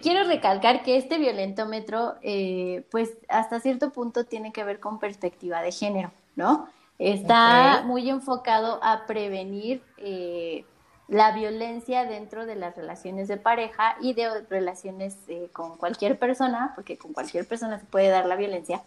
quiero 0.02 0.28
recalcar 0.28 0.82
que 0.82 0.98
este 0.98 1.16
violentómetro, 1.16 2.16
eh, 2.20 2.84
pues 2.90 3.16
hasta 3.28 3.58
cierto 3.60 3.90
punto 3.90 4.26
tiene 4.26 4.52
que 4.52 4.64
ver 4.64 4.80
con 4.80 4.98
perspectiva 4.98 5.62
de 5.62 5.72
género, 5.72 6.12
¿no? 6.36 6.68
Está 6.98 7.84
muy 7.86 8.10
enfocado 8.10 8.80
a 8.82 9.06
prevenir 9.06 9.82
eh, 9.96 10.66
la 11.08 11.32
violencia 11.32 12.04
dentro 12.04 12.44
de 12.44 12.54
las 12.54 12.76
relaciones 12.76 13.28
de 13.28 13.38
pareja 13.38 13.96
y 14.02 14.12
de 14.12 14.42
relaciones 14.50 15.16
con 15.54 15.78
cualquier 15.78 16.18
persona, 16.18 16.72
porque 16.74 16.98
con 16.98 17.14
cualquier 17.14 17.48
persona 17.48 17.78
se 17.78 17.86
puede 17.86 18.08
dar 18.08 18.26
la 18.26 18.36
violencia. 18.36 18.82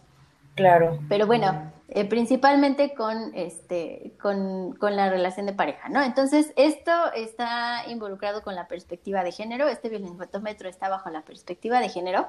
Claro. 0.54 0.98
Pero 1.08 1.26
bueno, 1.26 1.72
eh, 1.88 2.04
principalmente 2.04 2.94
con, 2.94 3.34
este, 3.34 4.14
con, 4.20 4.74
con, 4.74 4.96
la 4.96 5.10
relación 5.10 5.46
de 5.46 5.52
pareja, 5.52 5.88
¿no? 5.88 6.02
Entonces, 6.02 6.52
esto 6.56 6.90
está 7.14 7.84
involucrado 7.88 8.42
con 8.42 8.54
la 8.54 8.68
perspectiva 8.68 9.22
de 9.24 9.32
género, 9.32 9.68
este 9.68 9.88
violentómetro 9.88 10.68
está 10.68 10.88
bajo 10.88 11.10
la 11.10 11.22
perspectiva 11.22 11.80
de 11.80 11.88
género, 11.88 12.26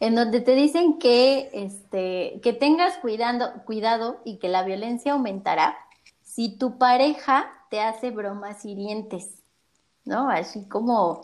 en 0.00 0.14
donde 0.14 0.40
te 0.40 0.54
dicen 0.54 0.98
que, 0.98 1.50
este, 1.52 2.40
que 2.42 2.52
tengas 2.52 2.98
cuidado, 2.98 3.52
cuidado 3.64 4.20
y 4.24 4.38
que 4.38 4.48
la 4.48 4.62
violencia 4.62 5.12
aumentará 5.12 5.76
si 6.22 6.56
tu 6.56 6.78
pareja 6.78 7.50
te 7.70 7.80
hace 7.80 8.10
bromas 8.10 8.64
hirientes, 8.64 9.42
¿no? 10.04 10.30
Así 10.30 10.68
como, 10.68 11.22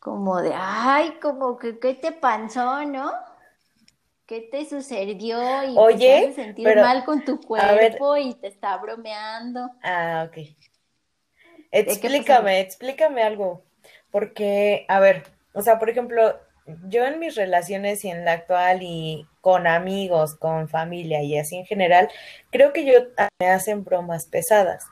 como 0.00 0.42
de, 0.42 0.52
ay, 0.54 1.18
como 1.22 1.56
que, 1.58 1.78
¿qué 1.78 1.94
te 1.94 2.12
pasó, 2.12 2.84
no? 2.84 3.12
¿Qué 4.28 4.42
te 4.42 4.66
sucedió? 4.66 5.38
Y 5.64 5.78
Oye, 5.78 5.96
te 5.96 6.26
hace 6.26 6.32
sentir 6.34 6.76
mal 6.76 7.02
con 7.06 7.24
tu 7.24 7.40
cuerpo 7.40 8.14
y 8.18 8.34
te 8.34 8.48
está 8.48 8.76
bromeando. 8.76 9.70
Ah, 9.82 10.28
ok. 10.28 10.46
Explícame, 11.70 12.60
explícame 12.60 13.22
algo. 13.22 13.64
Porque, 14.10 14.84
a 14.88 15.00
ver, 15.00 15.22
o 15.54 15.62
sea, 15.62 15.78
por 15.78 15.88
ejemplo, 15.88 16.38
yo 16.88 17.06
en 17.06 17.20
mis 17.20 17.36
relaciones 17.36 18.04
y 18.04 18.10
en 18.10 18.26
la 18.26 18.32
actual 18.32 18.80
y 18.82 19.26
con 19.40 19.66
amigos, 19.66 20.34
con 20.34 20.68
familia 20.68 21.22
y 21.22 21.38
así 21.38 21.56
en 21.56 21.64
general, 21.64 22.10
creo 22.50 22.74
que 22.74 22.84
yo 22.84 22.92
me 23.40 23.48
hacen 23.48 23.82
bromas 23.82 24.26
pesadas. 24.26 24.84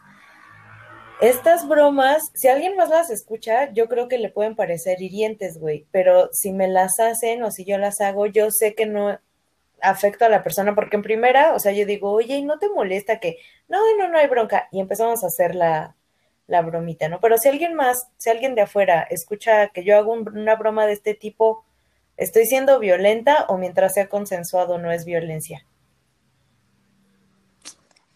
Estas 1.20 1.68
bromas, 1.68 2.30
si 2.34 2.48
alguien 2.48 2.74
más 2.76 2.88
las 2.88 3.10
escucha, 3.10 3.70
yo 3.72 3.86
creo 3.88 4.08
que 4.08 4.18
le 4.18 4.30
pueden 4.30 4.56
parecer 4.56 5.00
hirientes, 5.02 5.58
güey, 5.58 5.86
pero 5.90 6.30
si 6.32 6.52
me 6.52 6.68
las 6.68 6.98
hacen 7.00 7.42
o 7.42 7.50
si 7.50 7.66
yo 7.66 7.76
las 7.76 8.02
hago, 8.02 8.26
yo 8.26 8.50
sé 8.50 8.74
que 8.74 8.84
no, 8.84 9.18
afecto 9.86 10.24
a 10.24 10.28
la 10.28 10.42
persona, 10.42 10.74
porque 10.74 10.96
en 10.96 11.02
primera, 11.02 11.54
o 11.54 11.58
sea, 11.58 11.72
yo 11.72 11.86
digo, 11.86 12.12
oye, 12.12 12.36
¿y 12.36 12.44
no 12.44 12.58
te 12.58 12.68
molesta 12.68 13.20
que, 13.20 13.38
no, 13.68 13.78
no, 13.98 14.08
no 14.08 14.18
hay 14.18 14.26
bronca? 14.26 14.68
Y 14.72 14.80
empezamos 14.80 15.22
a 15.24 15.28
hacer 15.28 15.54
la, 15.54 15.96
la 16.46 16.62
bromita, 16.62 17.08
¿no? 17.08 17.20
Pero 17.20 17.38
si 17.38 17.48
alguien 17.48 17.74
más, 17.74 18.08
si 18.16 18.30
alguien 18.30 18.54
de 18.54 18.62
afuera 18.62 19.02
escucha 19.10 19.68
que 19.68 19.84
yo 19.84 19.96
hago 19.96 20.12
una 20.12 20.56
broma 20.56 20.86
de 20.86 20.92
este 20.92 21.14
tipo, 21.14 21.64
¿estoy 22.16 22.46
siendo 22.46 22.78
violenta 22.78 23.46
o 23.48 23.58
mientras 23.58 23.94
sea 23.94 24.08
consensuado 24.08 24.78
no 24.78 24.90
es 24.92 25.04
violencia? 25.04 25.66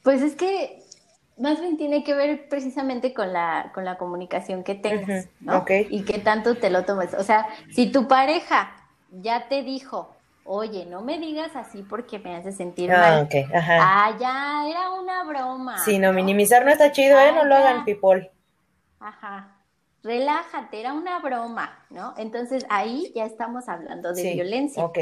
Pues 0.02 0.22
es 0.22 0.34
que 0.34 0.82
más 1.36 1.60
bien 1.60 1.76
tiene 1.76 2.04
que 2.04 2.14
ver 2.14 2.48
precisamente 2.48 3.14
con 3.14 3.32
la, 3.32 3.70
con 3.74 3.84
la 3.84 3.96
comunicación 3.98 4.62
que 4.62 4.74
tengas, 4.74 5.28
¿no? 5.40 5.64
Y 5.68 6.04
que 6.04 6.18
tanto 6.18 6.56
te 6.56 6.70
lo 6.70 6.84
tomes. 6.84 7.14
O 7.14 7.24
sea, 7.24 7.48
si 7.70 7.90
tu 7.90 8.08
pareja 8.08 8.76
ya 9.10 9.48
te 9.48 9.62
dijo, 9.62 10.14
oye, 10.52 10.84
no 10.84 11.00
me 11.00 11.18
digas 11.18 11.54
así 11.54 11.84
porque 11.84 12.18
me 12.18 12.34
hace 12.34 12.50
sentir 12.50 12.90
ah, 12.92 12.98
mal. 12.98 13.28
Ajá. 13.54 13.78
Ah, 13.80 14.16
ya, 14.18 14.68
era 14.68 14.90
una 14.90 15.22
broma. 15.22 15.78
Sí, 15.84 16.00
no, 16.00 16.12
minimizar 16.12 16.64
no 16.64 16.72
está 16.72 16.90
chido, 16.90 17.20
¿eh? 17.20 17.30
No 17.32 17.44
lo 17.44 17.54
hagan, 17.54 17.84
people. 17.84 18.32
Ajá. 18.98 19.56
Relájate, 20.02 20.80
era 20.80 20.92
una 20.92 21.20
broma, 21.20 21.84
¿no? 21.90 22.14
Entonces 22.16 22.66
ahí 22.68 23.12
ya 23.14 23.26
estamos 23.26 23.68
hablando 23.68 24.12
de 24.12 24.32
violencia. 24.34 24.84
Ok. 24.84 24.98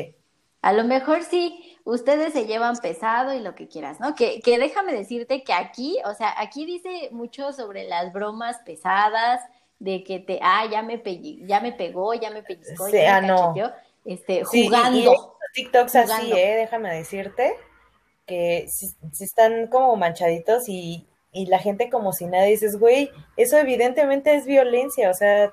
A 0.60 0.72
lo 0.74 0.84
mejor 0.84 1.22
sí, 1.22 1.78
ustedes 1.84 2.34
se 2.34 2.44
llevan 2.44 2.76
pesado 2.76 3.32
y 3.32 3.40
lo 3.40 3.54
que 3.54 3.68
quieras, 3.68 4.00
¿no? 4.00 4.14
Que, 4.14 4.40
que 4.40 4.58
déjame 4.58 4.92
decirte 4.92 5.44
que 5.44 5.54
aquí, 5.54 5.96
o 6.04 6.12
sea, 6.12 6.34
aquí 6.36 6.66
dice 6.66 7.08
mucho 7.10 7.52
sobre 7.54 7.88
las 7.88 8.12
bromas 8.12 8.58
pesadas, 8.66 9.40
de 9.78 10.02
que 10.02 10.18
te, 10.18 10.40
ah, 10.42 10.66
ya 10.70 10.82
me, 10.82 11.00
ya 11.46 11.60
me 11.60 11.72
pegó, 11.72 12.12
ya 12.14 12.30
me 12.30 12.42
pellizcó, 12.42 12.88
ya 12.88 13.20
me 13.20 13.30
ah, 13.30 13.74
este, 14.08 14.42
jugando. 14.44 15.34
TikToks 15.52 15.96
así, 15.96 16.32
¿eh? 16.32 16.56
Déjame 16.56 16.94
decirte 16.94 17.54
que 18.26 18.66
si, 18.68 18.94
están 19.22 19.66
como 19.68 19.96
manchaditos 19.96 20.68
y, 20.68 21.06
la 21.32 21.58
gente 21.58 21.88
como 21.88 22.12
si 22.12 22.26
nada 22.26 22.44
dices, 22.44 22.80
güey, 22.80 23.10
eso 23.36 23.58
evidentemente 23.58 24.34
es 24.34 24.44
violencia, 24.44 25.08
o 25.08 25.14
sea, 25.14 25.52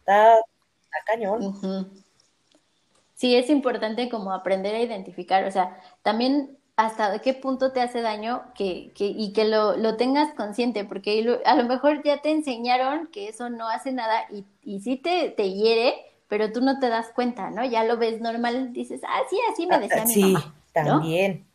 está, 0.00 0.36
cañón. 1.06 1.90
Sí, 3.14 3.34
es 3.34 3.48
importante 3.48 4.10
como 4.10 4.32
aprender 4.32 4.74
a 4.74 4.80
identificar, 4.80 5.44
o 5.44 5.50
sea, 5.50 5.80
también 6.02 6.58
hasta 6.76 7.20
qué 7.20 7.32
punto 7.32 7.72
te 7.72 7.80
hace 7.80 8.02
daño 8.02 8.42
que, 8.54 8.92
que, 8.94 9.06
y 9.06 9.32
que 9.32 9.46
lo, 9.46 9.76
lo 9.76 9.96
tengas 9.96 10.34
consciente, 10.34 10.84
porque 10.84 11.40
a 11.46 11.54
lo 11.54 11.64
mejor 11.64 12.02
ya 12.02 12.20
te 12.20 12.30
enseñaron 12.30 13.06
que 13.06 13.28
eso 13.28 13.48
no 13.48 13.68
hace 13.68 13.92
nada 13.92 14.26
y, 14.30 14.44
y 14.62 14.80
sí 14.80 14.96
te, 14.96 15.30
te 15.30 15.52
hiere, 15.52 15.94
pero 16.28 16.52
tú 16.52 16.60
no 16.60 16.78
te 16.78 16.88
das 16.88 17.08
cuenta, 17.14 17.50
¿no? 17.50 17.64
Ya 17.64 17.84
lo 17.84 17.96
ves 17.96 18.20
normal, 18.20 18.72
dices, 18.72 19.02
ah, 19.06 19.22
sí, 19.28 19.38
así 19.52 19.66
me 19.66 19.78
decía 19.78 20.04
mi 20.04 20.14
sí, 20.14 20.36
también. 20.72 21.46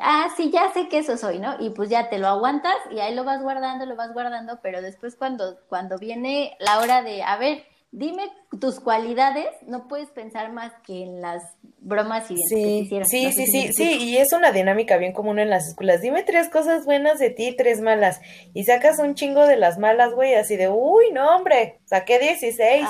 ah, 0.00 0.28
sí, 0.36 0.50
ya 0.50 0.72
sé 0.72 0.88
que 0.88 0.98
eso 0.98 1.16
soy, 1.16 1.38
¿no? 1.38 1.56
Y 1.60 1.70
pues 1.70 1.90
ya 1.90 2.08
te 2.08 2.18
lo 2.18 2.28
aguantas 2.28 2.76
y 2.90 3.00
ahí 3.00 3.14
lo 3.14 3.24
vas 3.24 3.42
guardando, 3.42 3.86
lo 3.86 3.96
vas 3.96 4.12
guardando, 4.12 4.60
pero 4.62 4.82
después 4.82 5.16
cuando, 5.16 5.58
cuando 5.68 5.98
viene 5.98 6.56
la 6.60 6.80
hora 6.80 7.02
de, 7.02 7.22
a 7.22 7.36
ver, 7.36 7.64
dime 7.96 8.30
tus 8.60 8.78
cualidades, 8.78 9.48
no 9.66 9.88
puedes 9.88 10.10
pensar 10.10 10.52
más 10.52 10.70
que 10.86 11.02
en 11.02 11.22
las 11.22 11.42
bromas 11.78 12.30
y 12.30 12.36
sí, 12.36 12.86
Sí, 13.04 13.32
sí, 13.32 13.46
sí, 13.46 13.72
sí, 13.72 13.96
y 13.98 14.18
es 14.18 14.34
una 14.34 14.52
dinámica 14.52 14.98
bien 14.98 15.14
común 15.14 15.38
en 15.38 15.48
las 15.48 15.66
escuelas. 15.66 16.02
Dime 16.02 16.22
tres 16.22 16.50
cosas 16.50 16.84
buenas 16.84 17.18
de 17.18 17.30
ti, 17.30 17.56
tres 17.56 17.80
malas. 17.80 18.20
Y 18.52 18.64
sacas 18.64 18.98
un 18.98 19.14
chingo 19.14 19.46
de 19.46 19.56
las 19.56 19.78
malas, 19.78 20.12
güey, 20.12 20.34
así 20.34 20.56
de, 20.56 20.68
uy, 20.68 21.10
no, 21.12 21.34
hombre, 21.34 21.80
saqué 21.86 22.18
16. 22.18 22.86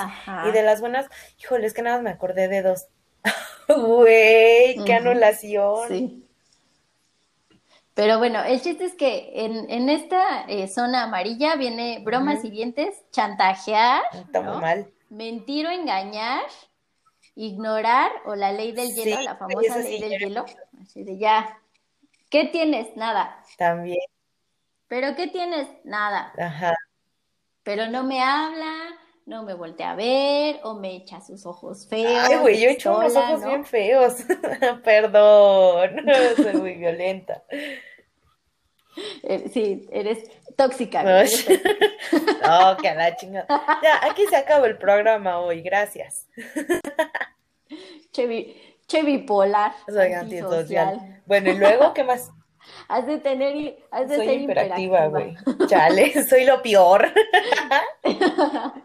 Y 0.49 0.51
de 0.51 0.62
las 0.62 0.81
buenas, 0.81 1.07
híjole, 1.40 1.69
es 1.69 1.73
que 1.73 1.83
nada 1.83 1.99
más 1.99 2.03
me 2.03 2.11
acordé 2.11 2.49
de 2.49 2.62
dos. 2.62 2.87
Güey, 3.69 4.77
qué 4.85 4.95
anulación. 4.95 5.88
Sí. 5.88 6.27
Pero 7.95 8.19
bueno, 8.19 8.45
el 8.45 8.61
chiste 8.61 8.85
es 8.85 8.95
que 8.95 9.33
en, 9.35 9.71
en 9.71 9.88
esta 9.88 10.45
eh, 10.49 10.69
zona 10.69 11.05
amarilla 11.05 11.57
viene 11.57 12.01
bromas 12.05 12.45
y 12.45 12.51
dientes, 12.51 12.95
chantajear, 13.11 14.03
mal. 14.61 14.92
Mentir 15.09 15.66
o 15.66 15.71
engañar, 15.71 16.45
ignorar 17.35 18.11
o 18.25 18.35
la 18.35 18.53
ley 18.53 18.73
del 18.73 18.95
hielo, 18.95 19.21
la 19.23 19.37
famosa 19.37 19.79
ley 19.79 20.01
del 20.01 20.19
hielo. 20.19 20.45
Así 20.81 21.05
de 21.05 21.19
ya, 21.19 21.59
¿qué 22.31 22.47
tienes? 22.47 22.97
Nada. 22.97 23.42
También. 23.59 24.01
¿Pero 24.88 25.16
qué 25.16 25.27
tienes? 25.29 25.69
Nada. 25.85 26.33
Ajá. 26.38 26.75
Pero 27.62 27.88
no 27.88 28.05
me 28.05 28.23
habla, 28.23 28.73
no 29.27 29.42
me 29.42 29.55
voltea 29.55 29.90
a 29.90 29.97
ver 29.97 30.61
o 30.62 30.75
me 30.75 30.95
echa 30.95 31.21
sus 31.21 31.45
ojos 31.47 31.88
feos. 31.88 32.29
Ay, 32.31 32.37
güey, 32.38 32.61
yo 32.61 32.69
he 32.69 32.73
hecho 32.73 32.97
unos 32.97 33.16
ojos 33.16 33.45
bien 33.45 33.64
feos. 33.64 34.14
Perdón, 34.85 36.07
soy 36.37 36.53
muy 36.55 36.75
violenta. 36.75 37.42
Eh, 39.25 39.51
sí, 39.53 39.87
eres 39.90 40.31
tóxica. 40.57 41.05
No, 42.47 42.77
que 42.77 42.88
a 42.88 42.95
la 42.95 43.16
chingada. 43.16 43.47
Ya, 43.83 44.01
aquí 44.09 44.25
se 44.31 44.37
acabó 44.37 44.66
el 44.66 44.79
programa 44.79 45.40
hoy, 45.40 45.62
gracias. 45.62 46.29
Che, 48.12 49.03
bipolar. 49.03 49.73
Soy 49.88 50.12
antisocial. 50.12 51.23
Bueno, 51.27 51.51
y 51.51 51.59
luego, 51.59 51.92
¿qué 51.92 52.05
más? 52.05 52.31
Has 52.88 53.07
de 53.07 53.19
tener, 53.19 53.79
has 53.90 54.09
de 54.09 54.16
soy 54.16 54.27
ser 54.27 54.40
hiperactiva, 54.40 55.07
güey. 55.09 55.35
Chale, 55.66 56.25
soy 56.29 56.45
lo 56.45 56.62
peor. 56.62 57.07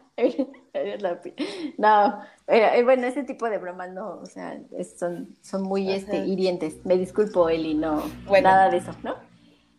No, 1.78 2.22
eh, 2.48 2.84
bueno, 2.84 3.08
ese 3.08 3.24
tipo 3.24 3.50
de 3.50 3.58
bromas 3.58 3.92
no, 3.92 4.20
o 4.22 4.26
sea, 4.26 4.58
son, 4.98 5.36
son 5.42 5.64
muy 5.64 5.92
este, 5.92 6.18
hirientes. 6.18 6.86
Me 6.86 6.96
disculpo, 6.96 7.50
Eli, 7.50 7.74
no, 7.74 8.04
nada 8.42 8.70
de 8.70 8.78
eso, 8.78 8.92
¿no? 9.04 9.16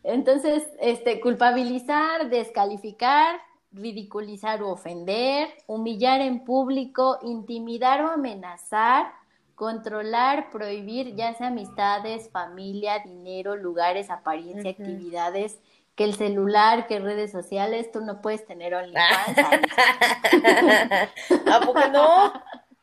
Entonces, 0.05 0.65
este, 0.81 1.21
culpabilizar, 1.21 2.29
descalificar, 2.29 3.41
ridiculizar 3.73 4.63
o 4.63 4.71
ofender, 4.71 5.49
humillar 5.67 6.21
en 6.21 6.45
público, 6.45 7.19
intimidar 7.23 8.05
o 8.05 8.11
amenazar, 8.11 9.13
controlar, 9.55 10.51
prohibir, 10.51 11.15
ya 11.15 11.33
sea 11.35 11.47
amistades, 11.49 12.31
familia, 12.31 12.99
dinero, 12.99 13.57
lugares, 13.57 14.11
apariencia, 14.11 14.73
actividades, 14.73 15.59
que 15.95 16.05
el 16.05 16.15
celular, 16.15 16.87
que 16.87 16.99
redes 16.99 17.31
sociales, 17.31 17.93
tú 17.93 18.01
no 18.01 18.23
puedes 18.23 18.47
tener 18.47 18.75
OnlyFans. 18.75 19.39
¿A 21.53 21.61
poco 21.61 21.81
no? 21.89 22.33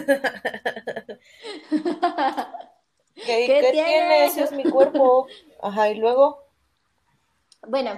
¿Qué, 3.15 3.45
¿Qué, 3.47 3.69
tiene? 3.71 4.25
Ese 4.25 4.43
es 4.43 4.51
mi 4.51 4.63
cuerpo. 4.63 5.27
Ajá, 5.61 5.89
y 5.89 5.95
luego. 5.95 6.42
Bueno, 7.67 7.91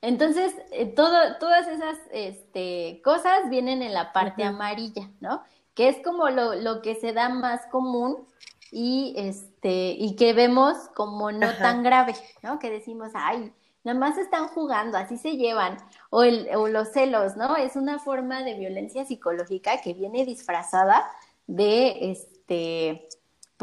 entonces 0.00 0.54
eh, 0.72 0.86
todo, 0.86 1.16
todas 1.38 1.68
esas 1.68 1.98
este, 2.12 3.00
cosas 3.04 3.48
vienen 3.48 3.82
en 3.82 3.94
la 3.94 4.12
parte 4.12 4.44
amarilla, 4.44 5.08
¿no? 5.20 5.42
Que 5.74 5.88
es 5.88 5.96
como 6.04 6.28
lo, 6.28 6.54
lo, 6.54 6.82
que 6.82 6.96
se 6.96 7.12
da 7.12 7.28
más 7.28 7.66
común 7.66 8.26
y 8.70 9.14
este 9.16 9.94
y 9.98 10.16
que 10.16 10.32
vemos 10.32 10.76
como 10.94 11.30
no 11.30 11.52
tan 11.58 11.82
grave, 11.82 12.14
¿no? 12.42 12.58
Que 12.58 12.70
decimos, 12.70 13.12
ay, 13.14 13.52
nada 13.84 13.98
más 13.98 14.18
están 14.18 14.48
jugando, 14.48 14.98
así 14.98 15.16
se 15.16 15.36
llevan, 15.36 15.76
o, 16.10 16.22
el, 16.22 16.48
o 16.56 16.68
los 16.68 16.88
celos, 16.92 17.36
¿no? 17.36 17.56
Es 17.56 17.76
una 17.76 17.98
forma 17.98 18.42
de 18.42 18.54
violencia 18.54 19.04
psicológica 19.04 19.80
que 19.80 19.94
viene 19.94 20.24
disfrazada 20.24 21.04
de 21.46 22.10
este 22.10 23.08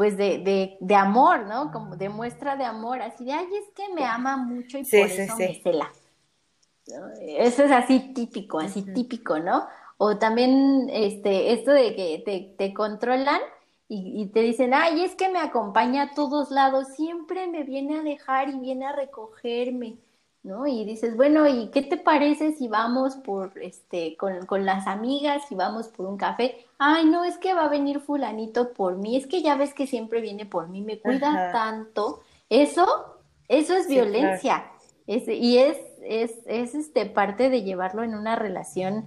pues 0.00 0.16
de, 0.16 0.38
de, 0.38 0.78
de, 0.80 0.94
amor, 0.94 1.44
¿no? 1.44 1.70
Como 1.70 1.94
de 1.94 2.08
muestra 2.08 2.56
de 2.56 2.64
amor, 2.64 3.02
así 3.02 3.26
de, 3.26 3.34
ay, 3.34 3.46
es 3.52 3.68
que 3.74 3.92
me 3.92 4.02
ama 4.02 4.38
mucho 4.38 4.78
y 4.78 4.82
por 4.82 5.00
eso 5.00 5.36
me 5.36 5.60
cela. 5.62 5.92
Eso 7.20 7.64
es 7.64 7.70
así 7.70 8.14
típico, 8.14 8.60
así 8.60 8.80
típico, 8.80 9.40
¿no? 9.40 9.66
O 9.98 10.16
también 10.16 10.88
este, 10.90 11.52
esto 11.52 11.72
de 11.72 11.94
que 11.94 12.22
te, 12.24 12.54
te 12.56 12.72
controlan 12.72 13.42
y, 13.88 14.22
y, 14.22 14.26
te 14.28 14.40
dicen, 14.40 14.72
ay, 14.72 15.04
es 15.04 15.14
que 15.16 15.28
me 15.28 15.38
acompaña 15.38 16.04
a 16.04 16.14
todos 16.14 16.50
lados, 16.50 16.94
siempre 16.96 17.46
me 17.48 17.64
viene 17.64 17.98
a 17.98 18.02
dejar 18.02 18.48
y 18.48 18.58
viene 18.58 18.86
a 18.86 18.96
recogerme. 18.96 19.98
¿No? 20.42 20.66
Y 20.66 20.84
dices, 20.84 21.16
bueno, 21.16 21.46
¿y 21.46 21.68
qué 21.68 21.82
te 21.82 21.96
parece 21.96 22.52
si 22.52 22.68
vamos 22.68 23.16
por, 23.16 23.52
este, 23.60 24.16
con, 24.16 24.46
con, 24.46 24.64
las 24.64 24.86
amigas 24.86 25.42
y 25.50 25.54
vamos 25.54 25.88
por 25.88 26.06
un 26.06 26.16
café? 26.16 26.66
Ay, 26.78 27.04
no, 27.04 27.24
es 27.24 27.36
que 27.38 27.52
va 27.52 27.64
a 27.64 27.68
venir 27.68 28.00
fulanito 28.00 28.72
por 28.72 28.96
mí, 28.96 29.16
es 29.16 29.26
que 29.26 29.42
ya 29.42 29.56
ves 29.56 29.74
que 29.74 29.86
siempre 29.86 30.20
viene 30.20 30.46
por 30.46 30.68
mí, 30.68 30.82
me 30.82 30.98
cuida 30.98 31.52
tanto. 31.52 32.20
Eso, 32.48 32.86
eso 33.48 33.74
es 33.74 33.86
violencia. 33.86 34.64
y 35.06 35.58
es, 35.58 35.76
es, 36.02 36.32
es 36.46 36.74
este, 36.74 37.06
parte 37.06 37.50
de 37.50 37.62
llevarlo 37.62 38.02
en 38.02 38.14
una 38.14 38.34
relación 38.34 39.06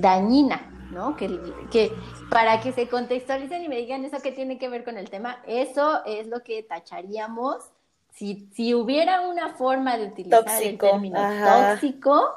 dañina, 0.00 0.88
¿no? 0.90 1.14
Que, 1.16 1.28
que 1.70 1.92
para 2.30 2.60
que 2.60 2.72
se 2.72 2.88
contextualicen 2.88 3.62
y 3.62 3.68
me 3.68 3.76
digan 3.76 4.04
eso 4.04 4.20
que 4.22 4.32
tiene 4.32 4.58
que 4.58 4.70
ver 4.70 4.84
con 4.84 4.96
el 4.96 5.10
tema, 5.10 5.42
eso 5.46 6.04
es 6.06 6.26
lo 6.26 6.42
que 6.42 6.62
tacharíamos 6.62 7.70
si, 8.20 8.50
si 8.52 8.74
hubiera 8.74 9.22
una 9.22 9.54
forma 9.54 9.96
de 9.96 10.08
utilizar 10.08 10.62
el 10.62 10.76
término 10.76 11.18
tóxico, 11.42 12.34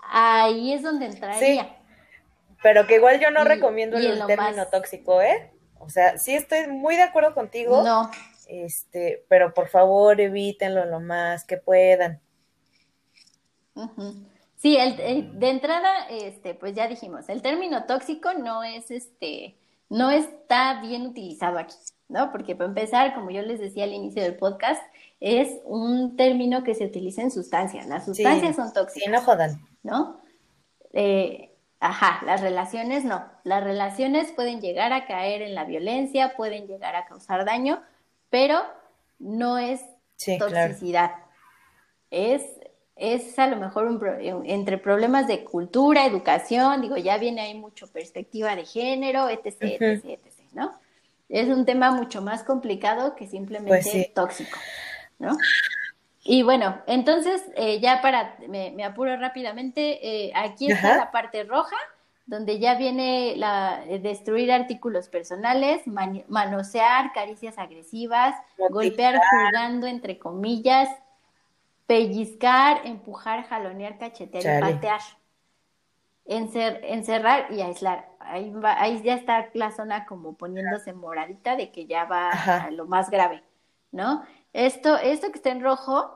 ahí 0.00 0.72
es 0.72 0.82
donde 0.84 1.06
entraría. 1.06 1.64
Sí, 1.64 1.68
pero 2.62 2.86
que 2.86 2.94
igual 2.94 3.18
yo 3.18 3.32
no 3.32 3.42
recomiendo 3.42 3.96
el 3.96 4.24
término 4.26 4.68
tóxico, 4.68 5.20
¿eh? 5.20 5.50
O 5.80 5.90
sea, 5.90 6.18
sí 6.18 6.36
estoy 6.36 6.68
muy 6.68 6.94
de 6.94 7.02
acuerdo 7.02 7.34
contigo. 7.34 7.82
No. 7.82 8.12
Este, 8.46 9.24
pero 9.28 9.54
por 9.54 9.68
favor 9.68 10.20
evítenlo 10.20 10.84
lo 10.84 11.00
más 11.00 11.44
que 11.44 11.56
puedan. 11.56 12.20
Sí, 14.54 14.76
el, 14.76 15.36
de 15.36 15.50
entrada, 15.50 16.06
este, 16.10 16.54
pues 16.54 16.76
ya 16.76 16.86
dijimos, 16.86 17.28
el 17.28 17.42
término 17.42 17.86
tóxico 17.86 18.34
no 18.34 18.62
es 18.62 18.92
este, 18.92 19.56
no 19.88 20.12
está 20.12 20.80
bien 20.80 21.08
utilizado 21.08 21.58
aquí. 21.58 21.74
¿No? 22.10 22.32
Porque 22.32 22.54
para 22.56 22.68
empezar, 22.68 23.14
como 23.14 23.30
yo 23.30 23.42
les 23.42 23.60
decía 23.60 23.84
al 23.84 23.92
inicio 23.92 24.22
del 24.22 24.34
podcast, 24.34 24.82
es 25.20 25.60
un 25.64 26.16
término 26.16 26.64
que 26.64 26.74
se 26.74 26.84
utiliza 26.84 27.22
en 27.22 27.30
sustancias. 27.30 27.86
Las 27.86 28.04
sustancias 28.04 28.56
son 28.56 28.72
tóxicas. 28.72 29.04
Sí, 29.04 29.10
no 29.10 29.20
jodan. 29.22 29.60
¿No? 29.82 30.20
Eh, 30.92 31.50
ajá, 31.78 32.24
las 32.26 32.40
relaciones 32.40 33.04
no. 33.04 33.24
Las 33.44 33.62
relaciones 33.62 34.32
pueden 34.32 34.60
llegar 34.60 34.92
a 34.92 35.06
caer 35.06 35.42
en 35.42 35.54
la 35.54 35.64
violencia, 35.64 36.34
pueden 36.36 36.66
llegar 36.66 36.96
a 36.96 37.06
causar 37.06 37.44
daño, 37.44 37.80
pero 38.28 38.60
no 39.18 39.58
es 39.58 39.80
toxicidad. 40.38 41.12
Es, 42.10 42.42
es 42.96 43.38
a 43.38 43.46
lo 43.46 43.56
mejor 43.56 43.86
un 43.86 44.44
entre 44.46 44.78
problemas 44.78 45.28
de 45.28 45.44
cultura, 45.44 46.06
educación, 46.06 46.82
digo, 46.82 46.96
ya 46.96 47.18
viene 47.18 47.42
ahí 47.42 47.54
mucho 47.54 47.86
perspectiva 47.86 48.56
de 48.56 48.64
género, 48.64 49.28
etc, 49.28 49.62
etc, 49.62 50.04
etc, 50.04 50.52
¿no? 50.52 50.79
Es 51.30 51.48
un 51.48 51.64
tema 51.64 51.92
mucho 51.92 52.20
más 52.20 52.42
complicado 52.42 53.14
que 53.14 53.26
simplemente 53.26 53.88
pues 53.92 54.14
tóxico, 54.14 54.58
¿no? 55.18 55.36
Y 56.22 56.42
bueno, 56.42 56.82
entonces 56.86 57.42
eh, 57.54 57.80
ya 57.80 58.02
para, 58.02 58.36
me, 58.48 58.84
apuro 58.84 59.16
rápidamente, 59.16 60.26
eh, 60.26 60.32
aquí 60.34 60.70
está 60.70 60.96
la 60.96 61.10
parte 61.10 61.44
roja, 61.44 61.76
donde 62.26 62.58
ya 62.58 62.74
viene 62.74 63.34
la 63.36 63.82
eh, 63.88 64.00
destruir 64.00 64.52
artículos 64.52 65.08
personales, 65.08 65.82
manosear, 65.86 67.12
caricias 67.12 67.58
agresivas, 67.58 68.34
golpear 68.70 69.20
jugando 69.30 69.86
entre 69.86 70.18
comillas, 70.18 70.88
pellizcar, 71.86 72.86
empujar, 72.86 73.44
jalonear, 73.48 73.98
cachetear 73.98 74.58
y 74.58 74.60
patear. 74.60 75.00
encerrar 76.26 77.46
y 77.50 77.62
aislar 77.62 78.09
ahí, 78.20 78.54
ahí 78.62 79.02
ya 79.02 79.14
está 79.14 79.50
la 79.54 79.72
zona 79.72 80.06
como 80.06 80.34
poniéndose 80.34 80.92
moradita 80.92 81.56
de 81.56 81.72
que 81.72 81.86
ya 81.86 82.04
va 82.04 82.30
a 82.30 82.70
lo 82.70 82.86
más 82.86 83.10
grave, 83.10 83.42
¿no? 83.90 84.22
Esto, 84.52 84.96
esto 84.96 85.28
que 85.30 85.36
está 85.38 85.50
en 85.50 85.62
rojo, 85.62 86.10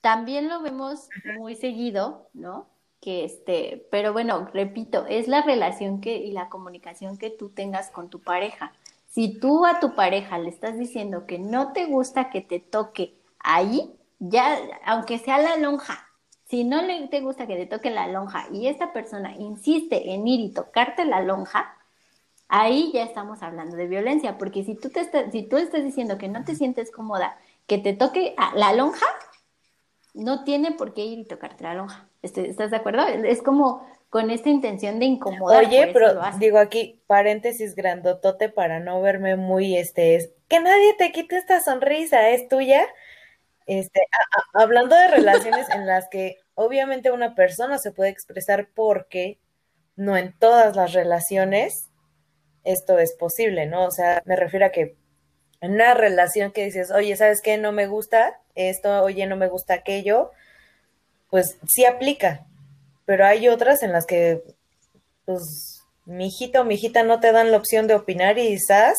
también 0.00 0.48
lo 0.48 0.62
vemos 0.62 1.08
muy 1.38 1.54
seguido, 1.54 2.28
¿no? 2.32 2.68
Que 3.00 3.24
este, 3.24 3.86
pero 3.90 4.12
bueno, 4.12 4.48
repito, 4.52 5.06
es 5.06 5.28
la 5.28 5.42
relación 5.42 6.00
que 6.00 6.16
y 6.16 6.32
la 6.32 6.48
comunicación 6.48 7.18
que 7.18 7.30
tú 7.30 7.50
tengas 7.50 7.90
con 7.90 8.10
tu 8.10 8.20
pareja. 8.20 8.72
Si 9.08 9.38
tú 9.38 9.66
a 9.66 9.80
tu 9.80 9.94
pareja 9.94 10.38
le 10.38 10.50
estás 10.50 10.78
diciendo 10.78 11.26
que 11.26 11.38
no 11.38 11.72
te 11.72 11.86
gusta 11.86 12.30
que 12.30 12.40
te 12.40 12.60
toque 12.60 13.14
ahí 13.38 13.94
ya, 14.18 14.58
aunque 14.84 15.18
sea 15.18 15.38
la 15.38 15.56
lonja, 15.56 16.09
si 16.50 16.64
no 16.64 16.82
le 16.82 17.06
te 17.06 17.20
gusta 17.20 17.46
que 17.46 17.54
te 17.54 17.66
toque 17.66 17.90
la 17.90 18.08
lonja 18.08 18.48
y 18.52 18.66
esta 18.66 18.92
persona 18.92 19.34
insiste 19.36 20.12
en 20.12 20.26
ir 20.26 20.40
y 20.40 20.52
tocarte 20.52 21.04
la 21.04 21.20
lonja, 21.20 21.76
ahí 22.48 22.90
ya 22.92 23.04
estamos 23.04 23.40
hablando 23.42 23.76
de 23.76 23.86
violencia, 23.86 24.36
porque 24.36 24.64
si 24.64 24.74
tú 24.74 24.90
te 24.90 25.00
estás, 25.00 25.30
si 25.30 25.44
tú 25.44 25.56
estás 25.58 25.84
diciendo 25.84 26.18
que 26.18 26.28
no 26.28 26.44
te 26.44 26.56
sientes 26.56 26.90
cómoda, 26.90 27.38
que 27.68 27.78
te 27.78 27.92
toque 27.92 28.34
la 28.56 28.72
lonja, 28.72 29.06
no 30.12 30.42
tiene 30.42 30.72
por 30.72 30.92
qué 30.92 31.04
ir 31.04 31.20
y 31.20 31.24
tocarte 31.24 31.62
la 31.62 31.74
lonja. 31.74 32.08
Este, 32.20 32.50
¿Estás 32.50 32.72
de 32.72 32.78
acuerdo? 32.78 33.06
Es 33.06 33.42
como 33.42 33.86
con 34.10 34.30
esta 34.30 34.48
intención 34.48 34.98
de 34.98 35.06
incomodar. 35.06 35.64
Oye, 35.64 35.90
pero 35.92 36.20
digo 36.40 36.58
aquí, 36.58 37.00
paréntesis 37.06 37.76
grandotote 37.76 38.48
para 38.48 38.80
no 38.80 39.00
verme 39.00 39.36
muy, 39.36 39.76
este, 39.76 40.32
que 40.48 40.58
nadie 40.58 40.94
te 40.98 41.12
quite 41.12 41.36
esta 41.36 41.60
sonrisa, 41.60 42.30
es 42.30 42.48
tuya. 42.48 42.88
Este, 43.70 44.00
hablando 44.52 44.96
de 44.96 45.06
relaciones 45.06 45.70
en 45.70 45.86
las 45.86 46.08
que 46.08 46.38
obviamente 46.56 47.12
una 47.12 47.36
persona 47.36 47.78
se 47.78 47.92
puede 47.92 48.10
expresar 48.10 48.68
porque 48.74 49.38
no 49.94 50.16
en 50.16 50.36
todas 50.36 50.74
las 50.74 50.92
relaciones 50.92 51.88
esto 52.64 52.98
es 52.98 53.14
posible, 53.14 53.66
¿no? 53.66 53.84
O 53.84 53.92
sea, 53.92 54.22
me 54.24 54.34
refiero 54.34 54.66
a 54.66 54.70
que 54.70 54.96
en 55.60 55.74
una 55.74 55.94
relación 55.94 56.50
que 56.50 56.64
dices, 56.64 56.90
oye, 56.90 57.14
¿sabes 57.14 57.40
qué? 57.42 57.58
No 57.58 57.70
me 57.70 57.86
gusta 57.86 58.40
esto, 58.56 59.04
oye, 59.04 59.28
no 59.28 59.36
me 59.36 59.46
gusta 59.46 59.74
aquello, 59.74 60.32
pues 61.30 61.56
sí 61.68 61.84
aplica, 61.84 62.44
pero 63.04 63.24
hay 63.24 63.46
otras 63.46 63.84
en 63.84 63.92
las 63.92 64.04
que, 64.04 64.42
pues, 65.26 65.84
mi 66.06 66.26
hijito 66.26 66.62
o 66.62 66.64
mi 66.64 66.74
hijita 66.74 67.04
no 67.04 67.20
te 67.20 67.30
dan 67.30 67.52
la 67.52 67.58
opción 67.58 67.86
de 67.86 67.94
opinar 67.94 68.36
y 68.36 68.48
quizás 68.48 68.98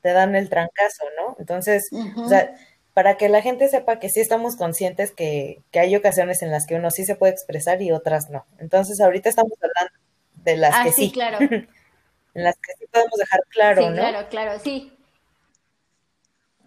te 0.00 0.12
dan 0.12 0.36
el 0.36 0.48
trancazo, 0.48 1.06
¿no? 1.18 1.34
Entonces, 1.40 1.90
o 2.16 2.28
sea, 2.28 2.54
para 3.00 3.16
que 3.16 3.30
la 3.30 3.40
gente 3.40 3.66
sepa 3.68 3.98
que 3.98 4.10
sí 4.10 4.20
estamos 4.20 4.56
conscientes 4.56 5.10
que, 5.10 5.62
que, 5.70 5.80
hay 5.80 5.96
ocasiones 5.96 6.42
en 6.42 6.50
las 6.50 6.66
que 6.66 6.74
uno 6.74 6.90
sí 6.90 7.06
se 7.06 7.16
puede 7.16 7.32
expresar 7.32 7.80
y 7.80 7.92
otras 7.92 8.28
no. 8.28 8.44
Entonces, 8.58 9.00
ahorita 9.00 9.30
estamos 9.30 9.54
hablando 9.54 9.98
de 10.34 10.56
las 10.58 10.74
ah, 10.74 10.84
que 10.84 10.92
sí. 10.92 11.10
claro. 11.10 11.38
en 11.40 11.64
las 12.34 12.56
que 12.56 12.74
sí 12.78 12.84
podemos 12.92 13.16
dejar 13.18 13.40
claro, 13.48 13.88
sí, 13.88 13.94
Claro, 13.94 14.28
claro, 14.28 14.60
sí. 14.62 14.92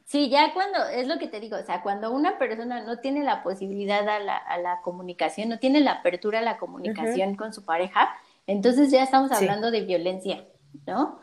Sí, 0.06 0.32
ya 0.32 0.56
cuando, 0.56 0.84
es 0.88 1.06
lo 1.06 1.20
que 1.20 1.28
te 1.28 1.40
digo, 1.40 1.56
o 1.56 1.64
sea, 1.64 1.84
cuando 1.84 2.10
una 2.12 2.40
persona 2.40 2.82
no 2.82 2.98
tiene 2.98 3.24
la 3.24 3.44
posibilidad 3.44 4.10
a 4.10 4.18
la, 4.18 4.36
a 4.36 4.58
la 4.58 4.82
comunicación, 4.82 5.50
no 5.50 5.60
tiene 5.60 5.82
la 5.82 5.92
apertura 5.92 6.40
a 6.40 6.42
la 6.42 6.58
comunicación 6.58 7.36
con 7.36 7.54
su 7.54 7.64
pareja, 7.64 8.10
entonces 8.48 8.90
ya 8.90 9.04
estamos 9.04 9.32
hablando 9.32 9.70
de 9.70 9.82
violencia, 9.82 10.46
¿no? 10.88 11.20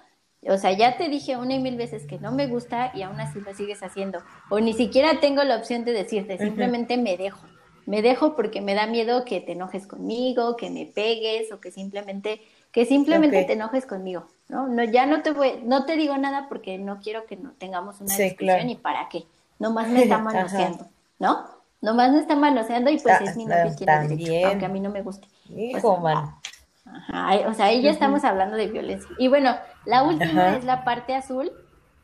O 0.49 0.57
sea, 0.57 0.73
ya 0.73 0.97
te 0.97 1.09
dije 1.09 1.37
una 1.37 1.55
y 1.55 1.59
mil 1.59 1.77
veces 1.77 2.07
que 2.07 2.19
no 2.19 2.33
me 2.33 2.47
gusta 2.47 2.93
y 2.95 3.03
aún 3.03 3.21
así 3.21 3.41
lo 3.41 3.55
sigues 3.55 3.83
haciendo. 3.83 4.23
O 4.49 4.59
ni 4.59 4.73
siquiera 4.73 5.21
tengo 5.21 5.45
la 5.45 5.57
opción 5.57 5.85
de 5.85 5.93
decirte, 5.93 6.39
simplemente 6.39 6.97
me 6.97 7.17
dejo. 7.17 7.47
Me 7.87 8.03
dejo 8.03 8.37
porque 8.37 8.61
me 8.61 8.75
da 8.75 8.87
miedo 8.87 9.25
que 9.25 9.41
te 9.41 9.53
enojes 9.53 9.87
conmigo, 9.87 10.57
que 10.57 10.71
me 10.71 10.87
pegues 10.87 11.53
o 11.53 11.61
que 11.61 11.71
simplemente 11.71 12.41
que 12.73 12.87
simplemente 12.87 13.43
te 13.45 13.55
enojes 13.55 13.85
conmigo, 13.85 14.29
¿no? 14.49 14.69
No 14.69 14.85
ya 14.85 15.07
no 15.07 15.23
te 15.23 15.33
voy 15.33 15.61
no 15.65 15.87
te 15.87 15.97
digo 15.97 16.17
nada 16.17 16.47
porque 16.49 16.79
no 16.79 17.01
quiero 17.01 17.27
que 17.27 17.37
no 17.37 17.53
tengamos 17.53 18.01
una 18.01 18.17
discusión 18.17 18.71
y 18.71 18.77
para 18.77 19.09
qué. 19.09 19.25
Nomás 19.59 19.89
me 19.89 20.05
está 20.05 20.19
manoseando, 20.23 20.89
¿no? 21.19 21.45
Nomás 21.81 22.13
me 22.13 22.21
está 22.21 22.37
manoseando 22.37 22.91
y 22.91 22.99
pues 22.99 23.21
ah, 23.21 23.25
es 23.25 23.37
mi 23.37 23.47
novio 23.47 23.75
tiene 23.75 24.09
derecho, 24.09 24.49
aunque 24.49 24.67
a 24.67 24.69
mí 24.69 24.81
no 24.81 24.91
me 24.91 25.03
guste. 25.03 25.27
Hijo, 25.49 25.97
man. 25.97 26.37
Ajá, 26.95 27.49
o 27.49 27.55
sea, 27.55 27.67
ahí 27.67 27.83
ya 27.83 27.91
estamos 27.91 28.25
hablando 28.25 28.57
de 28.57 28.67
violencia. 28.67 29.11
Y 29.19 29.29
bueno, 29.29 29.57
la 29.85 30.03
última 30.03 30.57
es 30.57 30.65
la 30.65 30.85
parte 30.85 31.15
azul, 31.15 31.51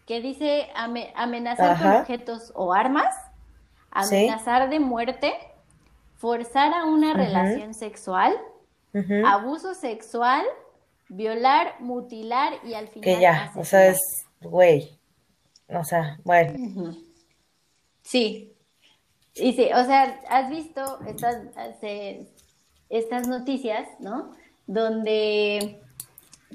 que 0.07 0.21
dice 0.21 0.69
amenazar 1.15 1.79
con 1.79 1.93
objetos 1.93 2.53
o 2.55 2.73
armas, 2.73 3.15
amenazar 3.91 4.71
de 4.71 4.81
muerte, 4.81 5.35
forzar 6.17 6.73
a 6.73 6.85
una 6.85 7.15
relación 7.15 7.75
sexual, 7.75 8.35
abuso 9.27 9.75
sexual, 9.75 10.45
violar, 11.09 11.75
mutilar 11.81 12.55
y 12.65 12.75
al 12.75 12.89
final. 12.89 13.05
Que 13.05 13.21
ya, 13.21 13.53
o 13.57 13.65
sea, 13.65 13.89
es, 13.89 13.99
güey, 14.41 14.99
o 15.69 15.85
sea, 15.85 16.19
bueno. 16.25 16.95
Sí. 18.03 18.53
Y 19.35 19.53
sí, 19.53 19.69
o 19.75 19.85
sea, 19.85 20.21
has 20.31 20.49
visto 20.49 20.99
estas, 21.07 21.43
estas 22.89 23.29
noticias, 23.29 23.87
¿no? 24.01 24.35
Donde 24.67 25.81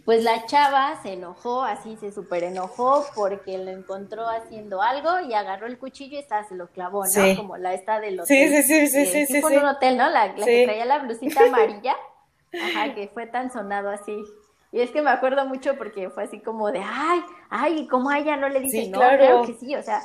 pues 0.06 0.24
la 0.24 0.45
chava 0.45 1.00
se 1.04 1.13
enojó, 1.13 1.62
así 1.62 1.95
se 1.97 2.12
súper 2.12 2.43
enojó 2.43 3.06
porque 3.15 3.58
lo 3.58 3.69
encontró 3.69 4.28
haciendo 4.28 4.82
algo 4.82 5.19
y 5.21 5.34
agarró 5.34 5.67
el 5.67 5.78
cuchillo 5.78 6.19
y 6.19 6.24
se 6.24 6.56
lo 6.56 6.67
clavó, 6.67 7.04
¿no? 7.15 7.36
Como 7.36 7.58
la 7.58 7.74
esta 7.74 8.00
del 8.00 8.19
hotel. 8.19 8.50
Sí, 8.50 8.63
sí, 8.63 8.88
sí, 8.88 9.06
sí, 9.06 9.26
sí, 9.28 9.41
sí. 9.41 9.58
un 9.58 9.65
hotel, 9.65 9.97
¿no? 9.97 10.10
La, 10.10 10.28
la 10.28 10.45
que 10.45 10.65
traía 10.65 10.86
la 10.86 11.00
blusita 11.00 11.43
amarilla. 11.45 11.95
Ajá, 12.54 12.93
que 12.95 13.08
fue 13.10 13.28
tan 13.28 13.52
sonado 13.52 13.89
así. 13.89 14.17
Y 14.71 14.82
es 14.82 14.91
que 14.91 15.02
me 15.02 15.10
acuerdo 15.10 15.45
mucho 15.45 15.78
porque 15.78 16.10
fue 16.10 16.24
así 16.24 16.39
como 16.39 16.71
de, 16.71 16.82
ay, 16.84 17.21
ay, 17.50 17.88
como 17.88 18.10
a 18.10 18.19
ella 18.19 18.38
no 18.38 18.50
le 18.50 18.62
dice, 18.62 18.89
no, 18.89 19.00
claro. 19.00 19.43
que 19.43 19.54
sí, 19.54 19.76
o 19.76 19.84
sea, 19.84 20.02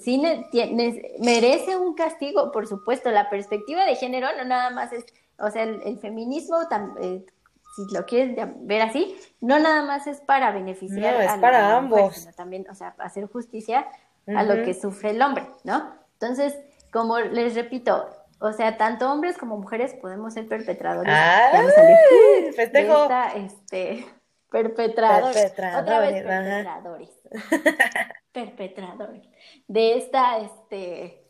sí 0.00 0.20
merece 1.20 1.76
un 1.76 1.94
castigo, 1.94 2.52
por 2.52 2.66
supuesto. 2.66 3.10
La 3.10 3.30
perspectiva 3.30 3.84
de 3.84 3.96
género 3.96 4.28
no 4.36 4.44
nada 4.44 4.70
más 4.70 4.92
es, 4.92 5.04
o 5.38 5.50
sea, 5.50 5.62
el, 5.64 5.98
feminismo, 5.98 6.56
eh, 7.00 7.24
si 7.76 7.94
lo 7.94 8.06
quieres 8.06 8.36
ver 8.60 8.82
así, 8.82 9.16
no 9.40 9.58
nada 9.58 9.82
más 9.84 10.06
es 10.06 10.20
para 10.20 10.52
beneficiar 10.52 11.20
es 11.20 11.30
a 11.30 11.40
para 11.40 11.76
ambos. 11.76 12.16
sino 12.16 12.32
también, 12.32 12.66
o 12.70 12.74
sea, 12.74 12.94
hacer 12.98 13.26
justicia 13.26 13.86
a 14.26 14.42
lo 14.42 14.64
que 14.64 14.74
sufre 14.74 15.10
el 15.10 15.22
hombre, 15.22 15.46
¿no? 15.64 15.94
Entonces, 16.14 16.56
como 16.92 17.18
les 17.18 17.54
repito, 17.54 18.08
o 18.38 18.52
sea, 18.52 18.76
tanto 18.76 19.10
hombres 19.10 19.36
como 19.36 19.56
mujeres 19.56 19.94
podemos 19.94 20.34
ser 20.34 20.46
perpetradores. 20.48 21.12
¡Ah! 21.14 21.50
festejo. 22.54 23.08
este, 23.34 24.06
perpetradores. 24.50 25.52
Otra 25.52 26.00
vez 26.00 26.22
perpetradores. 26.22 27.10
perpetradores. 28.32 29.28
De 29.66 29.96
esta, 29.96 30.38
este, 30.38 31.23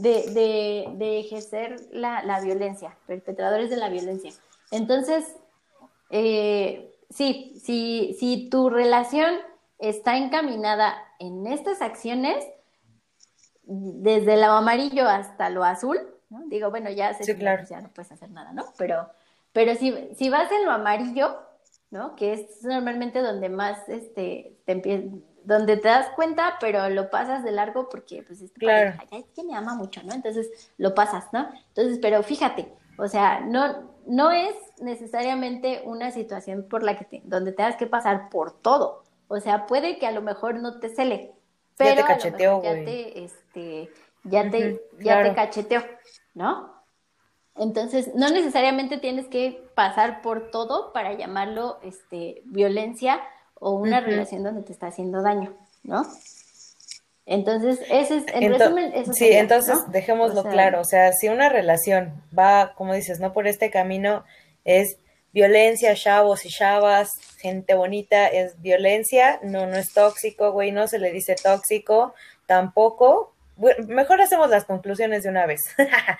de, 0.00 0.30
de, 0.32 0.86
de 0.96 1.20
ejercer 1.20 1.76
la, 1.92 2.22
la, 2.22 2.40
violencia, 2.40 2.96
perpetradores 3.06 3.70
de 3.70 3.76
la 3.76 3.88
violencia. 3.88 4.32
Entonces, 4.70 5.36
eh, 6.10 6.94
sí, 7.10 7.60
si, 7.62 8.16
si 8.18 8.48
tu 8.50 8.70
relación 8.70 9.34
está 9.78 10.16
encaminada 10.16 10.96
en 11.18 11.46
estas 11.46 11.82
acciones, 11.82 12.44
desde 13.64 14.36
lo 14.36 14.52
amarillo 14.52 15.08
hasta 15.08 15.50
lo 15.50 15.64
azul, 15.64 15.98
¿no? 16.30 16.42
Digo, 16.46 16.70
bueno, 16.70 16.90
ya, 16.90 17.14
sé 17.14 17.24
ya 17.36 17.80
no 17.80 17.90
puedes 17.92 18.12
hacer 18.12 18.30
nada, 18.30 18.52
¿no? 18.52 18.64
Pero, 18.78 19.08
pero 19.52 19.74
si, 19.74 19.92
si 20.14 20.28
vas 20.28 20.50
en 20.52 20.64
lo 20.64 20.70
amarillo, 20.70 21.36
¿no? 21.90 22.14
Que 22.16 22.34
es 22.34 22.62
normalmente 22.62 23.20
donde 23.20 23.48
más, 23.48 23.88
este, 23.88 24.56
te 24.64 25.10
donde 25.46 25.76
te 25.76 25.86
das 25.86 26.08
cuenta, 26.10 26.56
pero 26.60 26.88
lo 26.88 27.08
pasas 27.08 27.44
de 27.44 27.52
largo 27.52 27.88
porque, 27.88 28.24
pues, 28.24 28.42
es, 28.42 28.50
claro. 28.50 28.98
es 29.12 29.24
que 29.34 29.44
me 29.44 29.54
ama 29.54 29.76
mucho, 29.76 30.02
¿no? 30.02 30.12
Entonces, 30.12 30.50
lo 30.76 30.92
pasas, 30.94 31.32
¿no? 31.32 31.48
Entonces, 31.68 32.00
pero 32.02 32.22
fíjate, 32.24 32.68
o 32.98 33.06
sea, 33.06 33.40
no, 33.40 33.88
no 34.06 34.32
es 34.32 34.56
necesariamente 34.80 35.82
una 35.84 36.10
situación 36.10 36.66
por 36.68 36.82
la 36.82 36.98
que 36.98 37.22
donde 37.24 37.52
tengas 37.52 37.76
que 37.76 37.86
pasar 37.86 38.28
por 38.28 38.60
todo. 38.60 39.04
O 39.28 39.38
sea, 39.38 39.66
puede 39.66 39.98
que 39.98 40.06
a 40.08 40.10
lo 40.10 40.20
mejor 40.20 40.56
no 40.56 40.80
te 40.80 40.88
cele, 40.88 41.32
pero 41.76 42.04
ya 42.06 42.18
te 42.18 42.42
ya 42.42 42.60
te, 42.60 43.24
este, 43.24 43.90
ya 44.24 44.50
te, 44.50 44.82
ya 44.98 45.22
te 45.22 45.34
cacheteó, 45.34 45.84
¿no? 46.34 46.74
Entonces, 47.54 48.14
no 48.16 48.30
necesariamente 48.30 48.98
tienes 48.98 49.28
que 49.28 49.64
pasar 49.76 50.22
por 50.22 50.50
todo 50.50 50.92
para 50.92 51.12
llamarlo 51.14 51.78
este, 51.82 52.42
violencia 52.46 53.20
o 53.58 53.72
una 53.72 54.00
relación 54.00 54.42
donde 54.42 54.62
te 54.62 54.72
está 54.72 54.88
haciendo 54.88 55.22
daño, 55.22 55.56
¿no? 55.82 56.06
Entonces, 57.26 57.80
ese 57.90 58.18
es, 58.18 58.24
en 58.32 58.52
resumen, 58.52 58.92
eso 58.94 59.12
Sí, 59.12 59.32
entonces 59.32 59.78
dejémoslo 59.88 60.44
claro, 60.44 60.80
o 60.80 60.84
sea, 60.84 61.12
si 61.12 61.28
una 61.28 61.48
relación 61.48 62.22
va, 62.36 62.72
como 62.76 62.94
dices, 62.94 63.18
no 63.18 63.32
por 63.32 63.48
este 63.48 63.70
camino, 63.70 64.24
es 64.64 64.98
violencia, 65.32 65.94
chavos 65.96 66.46
y 66.46 66.50
chavas, 66.50 67.10
gente 67.38 67.74
bonita, 67.74 68.28
es 68.28 68.60
violencia, 68.62 69.40
no, 69.42 69.66
no 69.66 69.76
es 69.76 69.92
tóxico, 69.92 70.52
güey, 70.52 70.70
no 70.70 70.86
se 70.86 71.00
le 71.00 71.10
dice 71.10 71.34
tóxico, 71.34 72.14
tampoco, 72.46 73.34
mejor 73.88 74.22
hacemos 74.22 74.48
las 74.48 74.64
conclusiones 74.64 75.24
de 75.24 75.28
una 75.30 75.46
vez. 75.46 75.60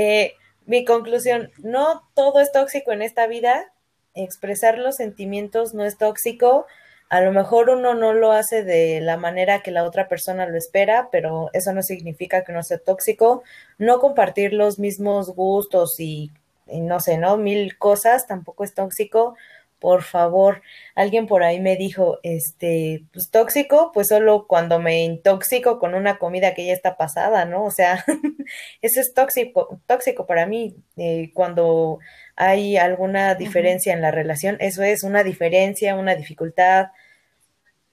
Eh, 0.00 0.34
mi 0.64 0.84
conclusión, 0.84 1.50
no 1.58 2.08
todo 2.14 2.38
es 2.38 2.52
tóxico 2.52 2.92
en 2.92 3.02
esta 3.02 3.26
vida, 3.26 3.72
expresar 4.14 4.78
los 4.78 4.96
sentimientos 4.96 5.74
no 5.74 5.84
es 5.84 5.98
tóxico, 5.98 6.66
a 7.08 7.22
lo 7.22 7.32
mejor 7.32 7.70
uno 7.70 7.94
no 7.94 8.12
lo 8.12 8.32
hace 8.32 8.64
de 8.64 9.00
la 9.00 9.16
manera 9.16 9.62
que 9.62 9.70
la 9.70 9.84
otra 9.84 10.08
persona 10.08 10.46
lo 10.46 10.58
espera, 10.58 11.08
pero 11.10 11.48
eso 11.54 11.72
no 11.72 11.82
significa 11.82 12.44
que 12.44 12.52
no 12.52 12.62
sea 12.62 12.78
tóxico. 12.78 13.42
No 13.78 13.98
compartir 13.98 14.52
los 14.52 14.78
mismos 14.78 15.34
gustos 15.34 15.98
y, 16.00 16.30
y 16.66 16.80
no 16.80 17.00
sé, 17.00 17.16
¿no? 17.16 17.38
Mil 17.38 17.78
cosas 17.78 18.26
tampoco 18.26 18.62
es 18.62 18.74
tóxico. 18.74 19.36
Por 19.78 20.02
favor. 20.02 20.62
Alguien 20.94 21.26
por 21.26 21.42
ahí 21.42 21.60
me 21.60 21.76
dijo, 21.76 22.18
este, 22.22 23.04
pues 23.12 23.30
tóxico, 23.30 23.90
pues 23.92 24.08
solo 24.08 24.46
cuando 24.48 24.80
me 24.80 25.04
intoxico 25.04 25.78
con 25.78 25.94
una 25.94 26.18
comida 26.18 26.54
que 26.54 26.66
ya 26.66 26.72
está 26.72 26.96
pasada, 26.96 27.44
¿no? 27.44 27.64
O 27.64 27.70
sea, 27.70 28.04
eso 28.82 29.00
es 29.00 29.12
tóxico, 29.14 29.80
tóxico 29.86 30.26
para 30.26 30.46
mí. 30.46 30.76
Eh, 30.96 31.30
cuando 31.34 31.98
hay 32.36 32.76
alguna 32.76 33.34
diferencia 33.34 33.92
en 33.92 34.02
la 34.02 34.10
relación, 34.10 34.56
eso 34.60 34.82
es 34.82 35.02
una 35.02 35.24
diferencia, 35.24 35.94
una 35.96 36.14
dificultad, 36.14 36.88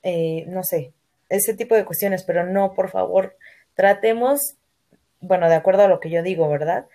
eh, 0.04 0.46
no 0.48 0.64
sé, 0.64 0.94
ese 1.30 1.56
tipo 1.56 1.76
de 1.76 1.86
cuestiones, 1.86 2.24
pero 2.24 2.46
no, 2.46 2.74
por 2.74 2.90
favor, 2.90 3.36
tratemos, 3.74 4.56
bueno, 5.20 5.50
de 5.50 5.56
acuerdo 5.56 5.84
a 5.84 5.88
lo 5.88 6.00
que 6.00 6.10
yo 6.10 6.22
digo, 6.24 6.48
¿verdad? 6.50 6.86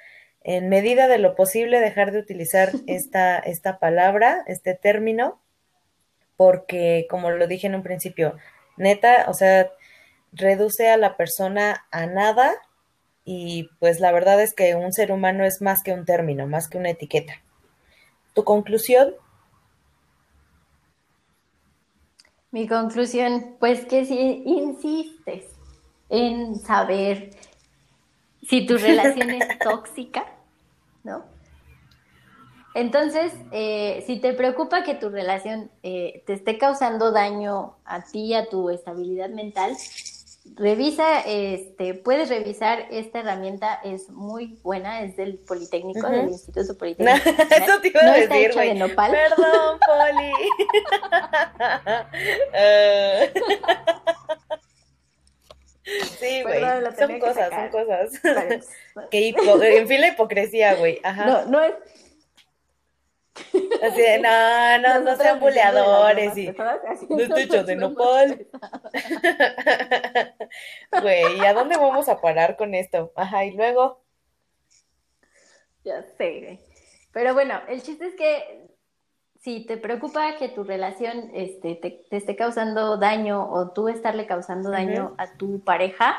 En 0.43 0.69
medida 0.69 1.09
de 1.09 1.19
lo 1.19 1.35
posible 1.35 1.81
dejar 1.81 2.13
de 2.13 2.21
utilizar 2.21 2.71
esta, 2.87 3.39
esta 3.39 3.79
palabra, 3.79 4.43
este 4.47 4.75
término, 4.75 5.41
porque 6.37 7.07
como 7.11 7.31
lo 7.31 7.47
dije 7.47 7.67
en 7.67 7.75
un 7.75 7.83
principio, 7.83 8.37
neta, 8.77 9.27
o 9.29 9.35
sea, 9.35 9.71
reduce 10.33 10.89
a 10.89 10.97
la 10.97 11.17
persona 11.17 11.87
a 11.91 12.07
nada 12.07 12.53
y 13.25 13.69
pues 13.79 14.01
la 14.01 14.13
verdad 14.13 14.41
es 14.41 14.55
que 14.55 14.75
un 14.75 14.93
ser 14.93 15.13
humano 15.13 15.45
es 15.45 15.61
más 15.61 15.83
que 15.83 15.93
un 15.93 16.05
término, 16.05 16.47
más 16.47 16.69
que 16.69 16.79
una 16.79 16.91
etiqueta. 16.91 17.35
¿Tu 18.35 18.45
conclusión? 18.45 19.15
Mi 22.51 22.67
conclusión, 22.67 23.57
pues 23.61 23.85
que 23.87 24.05
si 24.05 24.43
insistes 24.45 25.45
en 26.09 26.59
saber 26.59 27.31
si 28.51 28.67
tu 28.67 28.77
relación 28.79 29.31
es 29.31 29.59
tóxica, 29.61 30.27
¿no? 31.05 31.25
Entonces, 32.75 33.33
eh, 33.51 34.05
si 34.07 34.21
te 34.21 34.33
preocupa 34.33 34.85
que 34.85 34.95
tu 34.95 35.09
relación 35.09 35.71
eh, 35.83 36.23
te 36.27 36.35
esté 36.35 36.57
causando 36.59 37.11
daño 37.11 37.77
a 37.85 38.05
ti 38.05 38.27
y 38.27 38.35
a 38.35 38.49
tu 38.49 38.71
estabilidad 38.71 39.29
mental, 39.29 39.77
revisa, 40.55 41.21
este, 41.21 41.95
puedes 41.95 42.29
revisar 42.29 42.87
esta 42.91 43.21
herramienta, 43.21 43.81
es 43.83 44.09
muy 44.11 44.59
buena, 44.63 45.03
es 45.03 45.17
del 45.17 45.39
Politécnico, 45.39 46.09
del 46.09 46.29
Instituto 46.29 46.77
Politécnico. 46.79 47.29
Eso 47.29 47.81
te 47.81 47.89
iba 47.89 48.01
a 48.01 48.07
no 48.07 48.13
decir, 48.13 48.51
está 48.51 48.61
de 48.61 48.75
nopal. 48.75 49.11
Perdón, 49.11 49.79
Poli. 49.87 50.33
Eh. 52.53 53.33
Sí, 56.19 56.43
güey. 56.43 56.61
Son 56.97 57.19
cosas, 57.19 57.51
son 57.51 57.69
cosas. 57.69 58.21
que 59.11 59.29
en 59.29 59.89
fin, 59.89 60.01
la 60.01 60.09
hipocresía, 60.09 60.75
güey. 60.75 61.01
Ajá. 61.03 61.27
No, 61.27 61.45
no 61.47 61.63
es. 61.63 61.75
Así 63.83 64.03
de, 64.03 64.19
no, 64.19 64.79
no, 64.79 65.01
no 65.01 65.17
sean 65.17 65.41
buleadores 65.41 66.37
y 66.37 66.49
no 66.49 67.09
hecho 67.37 67.65
de 67.65 67.77
nopal. 67.77 68.47
Güey, 71.01 71.47
¿a 71.47 71.55
dónde 71.55 71.77
vamos 71.77 72.09
a 72.09 72.21
parar 72.21 72.57
con 72.57 72.75
esto? 72.75 73.13
Ajá, 73.15 73.45
y 73.45 73.53
luego. 73.53 74.03
Ya 75.85 76.03
sé, 76.03 76.41
güey. 76.41 76.61
Pero 77.13 77.35
bueno, 77.35 77.61
el 77.69 77.83
chiste 77.83 78.07
es 78.07 78.15
que 78.15 78.70
si 79.41 79.65
te 79.65 79.79
preocupa 79.79 80.37
que 80.37 80.49
tu 80.49 80.65
relación 80.65 81.31
este, 81.33 81.75
te, 81.75 82.05
esté 82.11 82.37
causando 82.37 82.99
daño 82.99 83.51
o 83.51 83.71
tú 83.71 83.89
estarle 83.89 84.27
causando 84.27 84.71
daño 84.71 85.15
a 85.17 85.33
tu 85.33 85.61
pareja, 85.61 86.15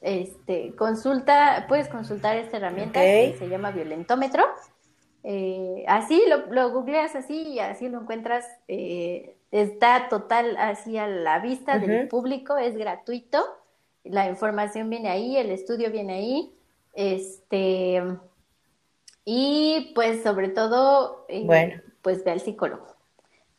este, 0.00 0.74
consulta, 0.76 1.66
puedes 1.68 1.88
consultar 1.88 2.36
esta 2.36 2.58
herramienta 2.58 3.00
que 3.00 3.34
se 3.38 3.48
llama 3.48 3.72
violentómetro. 3.72 4.44
Eh, 5.24 5.84
así 5.88 6.22
lo, 6.28 6.46
lo, 6.52 6.70
googleas 6.70 7.16
así 7.16 7.42
y 7.42 7.58
así 7.58 7.88
lo 7.88 8.00
encuentras. 8.02 8.46
Eh, 8.68 9.36
está 9.50 10.08
total 10.08 10.56
así 10.56 10.96
a 10.96 11.08
la 11.08 11.40
vista 11.40 11.78
del 11.78 12.06
público, 12.06 12.56
es 12.56 12.76
gratuito. 12.76 13.44
La 14.04 14.28
información 14.28 14.90
viene 14.90 15.08
ahí, 15.08 15.36
el 15.36 15.50
estudio 15.50 15.90
viene 15.90 16.14
ahí. 16.14 16.54
Este, 16.92 18.00
y 19.24 19.90
pues 19.96 20.22
sobre 20.22 20.50
todo, 20.50 21.24
eh, 21.28 21.42
bueno 21.46 21.93
pues 22.04 22.22
ve 22.22 22.30
al 22.30 22.40
psicólogo. 22.40 22.94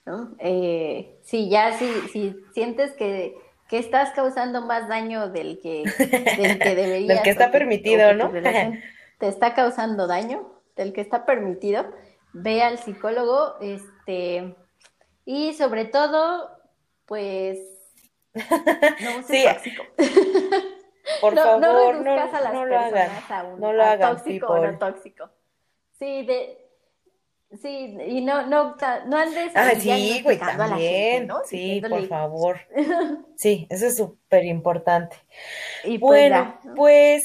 ¿no? 0.05 0.35
Eh, 0.39 1.17
si 1.23 1.49
ya 1.49 1.73
si, 1.73 1.91
si 2.13 2.35
sientes 2.53 2.93
que, 2.93 3.35
estás 3.71 4.11
causando 4.11 4.61
más 4.61 4.87
daño 4.87 5.27
del 5.27 5.59
que, 5.59 5.83
del 6.37 6.59
que 6.59 6.75
deberías. 6.75 7.07
del 7.09 7.21
que 7.23 7.29
está 7.29 7.51
permitido, 7.51 8.13
¿no? 8.13 8.31
te 9.19 9.27
está 9.27 9.53
causando 9.53 10.07
daño, 10.07 10.49
del 10.77 10.93
que 10.93 11.01
está 11.01 11.25
permitido, 11.25 11.85
ve 12.31 12.63
al 12.63 12.77
psicólogo, 12.77 13.55
este, 13.59 14.55
y 15.25 15.53
sobre 15.55 15.85
todo, 15.85 16.49
pues, 17.05 17.59
no 18.33 19.23
sí. 19.27 19.43
tóxico. 19.43 19.83
Por 21.21 21.35
favor, 21.35 21.61
no, 21.61 22.01
no, 22.01 22.11
a 22.11 22.41
las 22.41 22.53
no 22.53 22.65
lo 22.65 22.79
hagan. 22.79 23.59
no 23.59 23.73
lo 23.73 23.83
hagan, 23.83 24.17
tóxico 24.17 24.53
o 24.53 24.65
no 24.65 24.77
tóxico. 24.77 25.29
Sí, 25.99 26.25
de, 26.25 26.64
Sí, 27.61 27.97
y 28.07 28.21
no, 28.21 28.45
no, 28.47 28.75
no 29.07 29.17
andes. 29.17 29.51
Ah, 29.55 29.71
sí, 29.77 30.21
güey, 30.23 30.37
también. 30.37 31.27
¿no? 31.27 31.41
Sí, 31.45 31.81
por 31.87 32.07
favor. 32.07 32.59
Sí, 33.37 33.67
eso 33.69 33.87
es 33.87 33.97
súper 33.97 34.45
importante. 34.45 35.17
Y 35.83 35.97
pues 35.97 36.29
bueno, 36.29 36.57
pues 36.77 37.21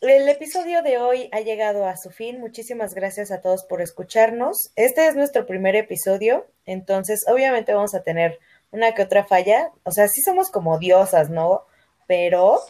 el 0.00 0.26
episodio 0.28 0.82
de 0.82 0.96
hoy 0.96 1.28
ha 1.30 1.40
llegado 1.40 1.86
a 1.86 1.98
su 1.98 2.08
fin. 2.08 2.40
Muchísimas 2.40 2.94
gracias 2.94 3.30
a 3.30 3.42
todos 3.42 3.64
por 3.64 3.82
escucharnos. 3.82 4.72
Este 4.76 5.06
es 5.06 5.14
nuestro 5.14 5.44
primer 5.44 5.76
episodio, 5.76 6.46
entonces 6.64 7.24
obviamente 7.28 7.74
vamos 7.74 7.94
a 7.94 8.02
tener 8.02 8.38
una 8.70 8.94
que 8.94 9.02
otra 9.02 9.24
falla. 9.24 9.70
O 9.84 9.92
sea, 9.92 10.08
sí 10.08 10.22
somos 10.22 10.50
como 10.50 10.78
diosas, 10.78 11.28
¿no? 11.28 11.66
Pero 12.06 12.60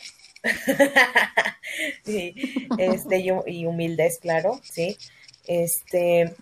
sí, 2.04 2.34
este, 2.78 3.18
y, 3.18 3.30
y 3.46 3.66
humildes, 3.66 4.18
claro, 4.20 4.60
sí. 4.64 4.98
Este, 5.46 6.34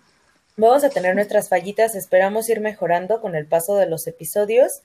Vamos 0.57 0.83
a 0.83 0.89
tener 0.89 1.15
nuestras 1.15 1.49
fallitas, 1.49 1.95
esperamos 1.95 2.49
ir 2.49 2.59
mejorando 2.59 3.21
con 3.21 3.35
el 3.35 3.47
paso 3.47 3.77
de 3.77 3.87
los 3.87 4.05
episodios. 4.07 4.81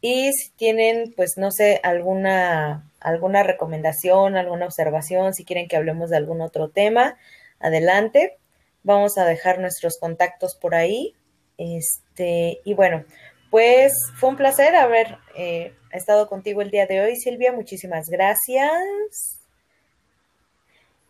Y 0.00 0.32
si 0.32 0.50
tienen, 0.52 1.12
pues 1.14 1.34
no 1.36 1.50
sé, 1.50 1.80
alguna, 1.82 2.90
alguna 3.00 3.42
recomendación, 3.42 4.36
alguna 4.36 4.66
observación, 4.66 5.34
si 5.34 5.44
quieren 5.44 5.68
que 5.68 5.76
hablemos 5.76 6.10
de 6.10 6.16
algún 6.16 6.40
otro 6.40 6.68
tema, 6.68 7.16
adelante. 7.58 8.38
Vamos 8.82 9.18
a 9.18 9.26
dejar 9.26 9.58
nuestros 9.58 9.98
contactos 9.98 10.56
por 10.56 10.74
ahí. 10.74 11.14
Este, 11.58 12.60
y 12.64 12.72
bueno, 12.72 13.04
pues 13.50 13.92
fue 14.16 14.30
un 14.30 14.36
placer 14.36 14.74
haber 14.74 15.18
eh, 15.36 15.74
estado 15.92 16.28
contigo 16.28 16.62
el 16.62 16.70
día 16.70 16.86
de 16.86 17.02
hoy, 17.02 17.16
Silvia. 17.16 17.52
Muchísimas 17.52 18.08
gracias. 18.08 19.38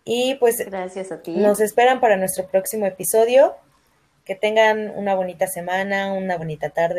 Y 0.05 0.35
pues 0.37 0.57
gracias 0.67 1.13
a 1.13 1.23
ti. 1.23 1.37
Nos 1.37 1.61
esperan 1.61 2.01
para 2.01 2.17
nuestro 2.17 2.49
próximo 2.49 2.87
episodio. 2.87 3.55
Que 4.31 4.37
tengan 4.37 4.93
una 4.95 5.17
bonita 5.17 5.49
semana, 5.49 6.13
una 6.13 6.37
bonita 6.39 6.71
tarde, 6.71 6.99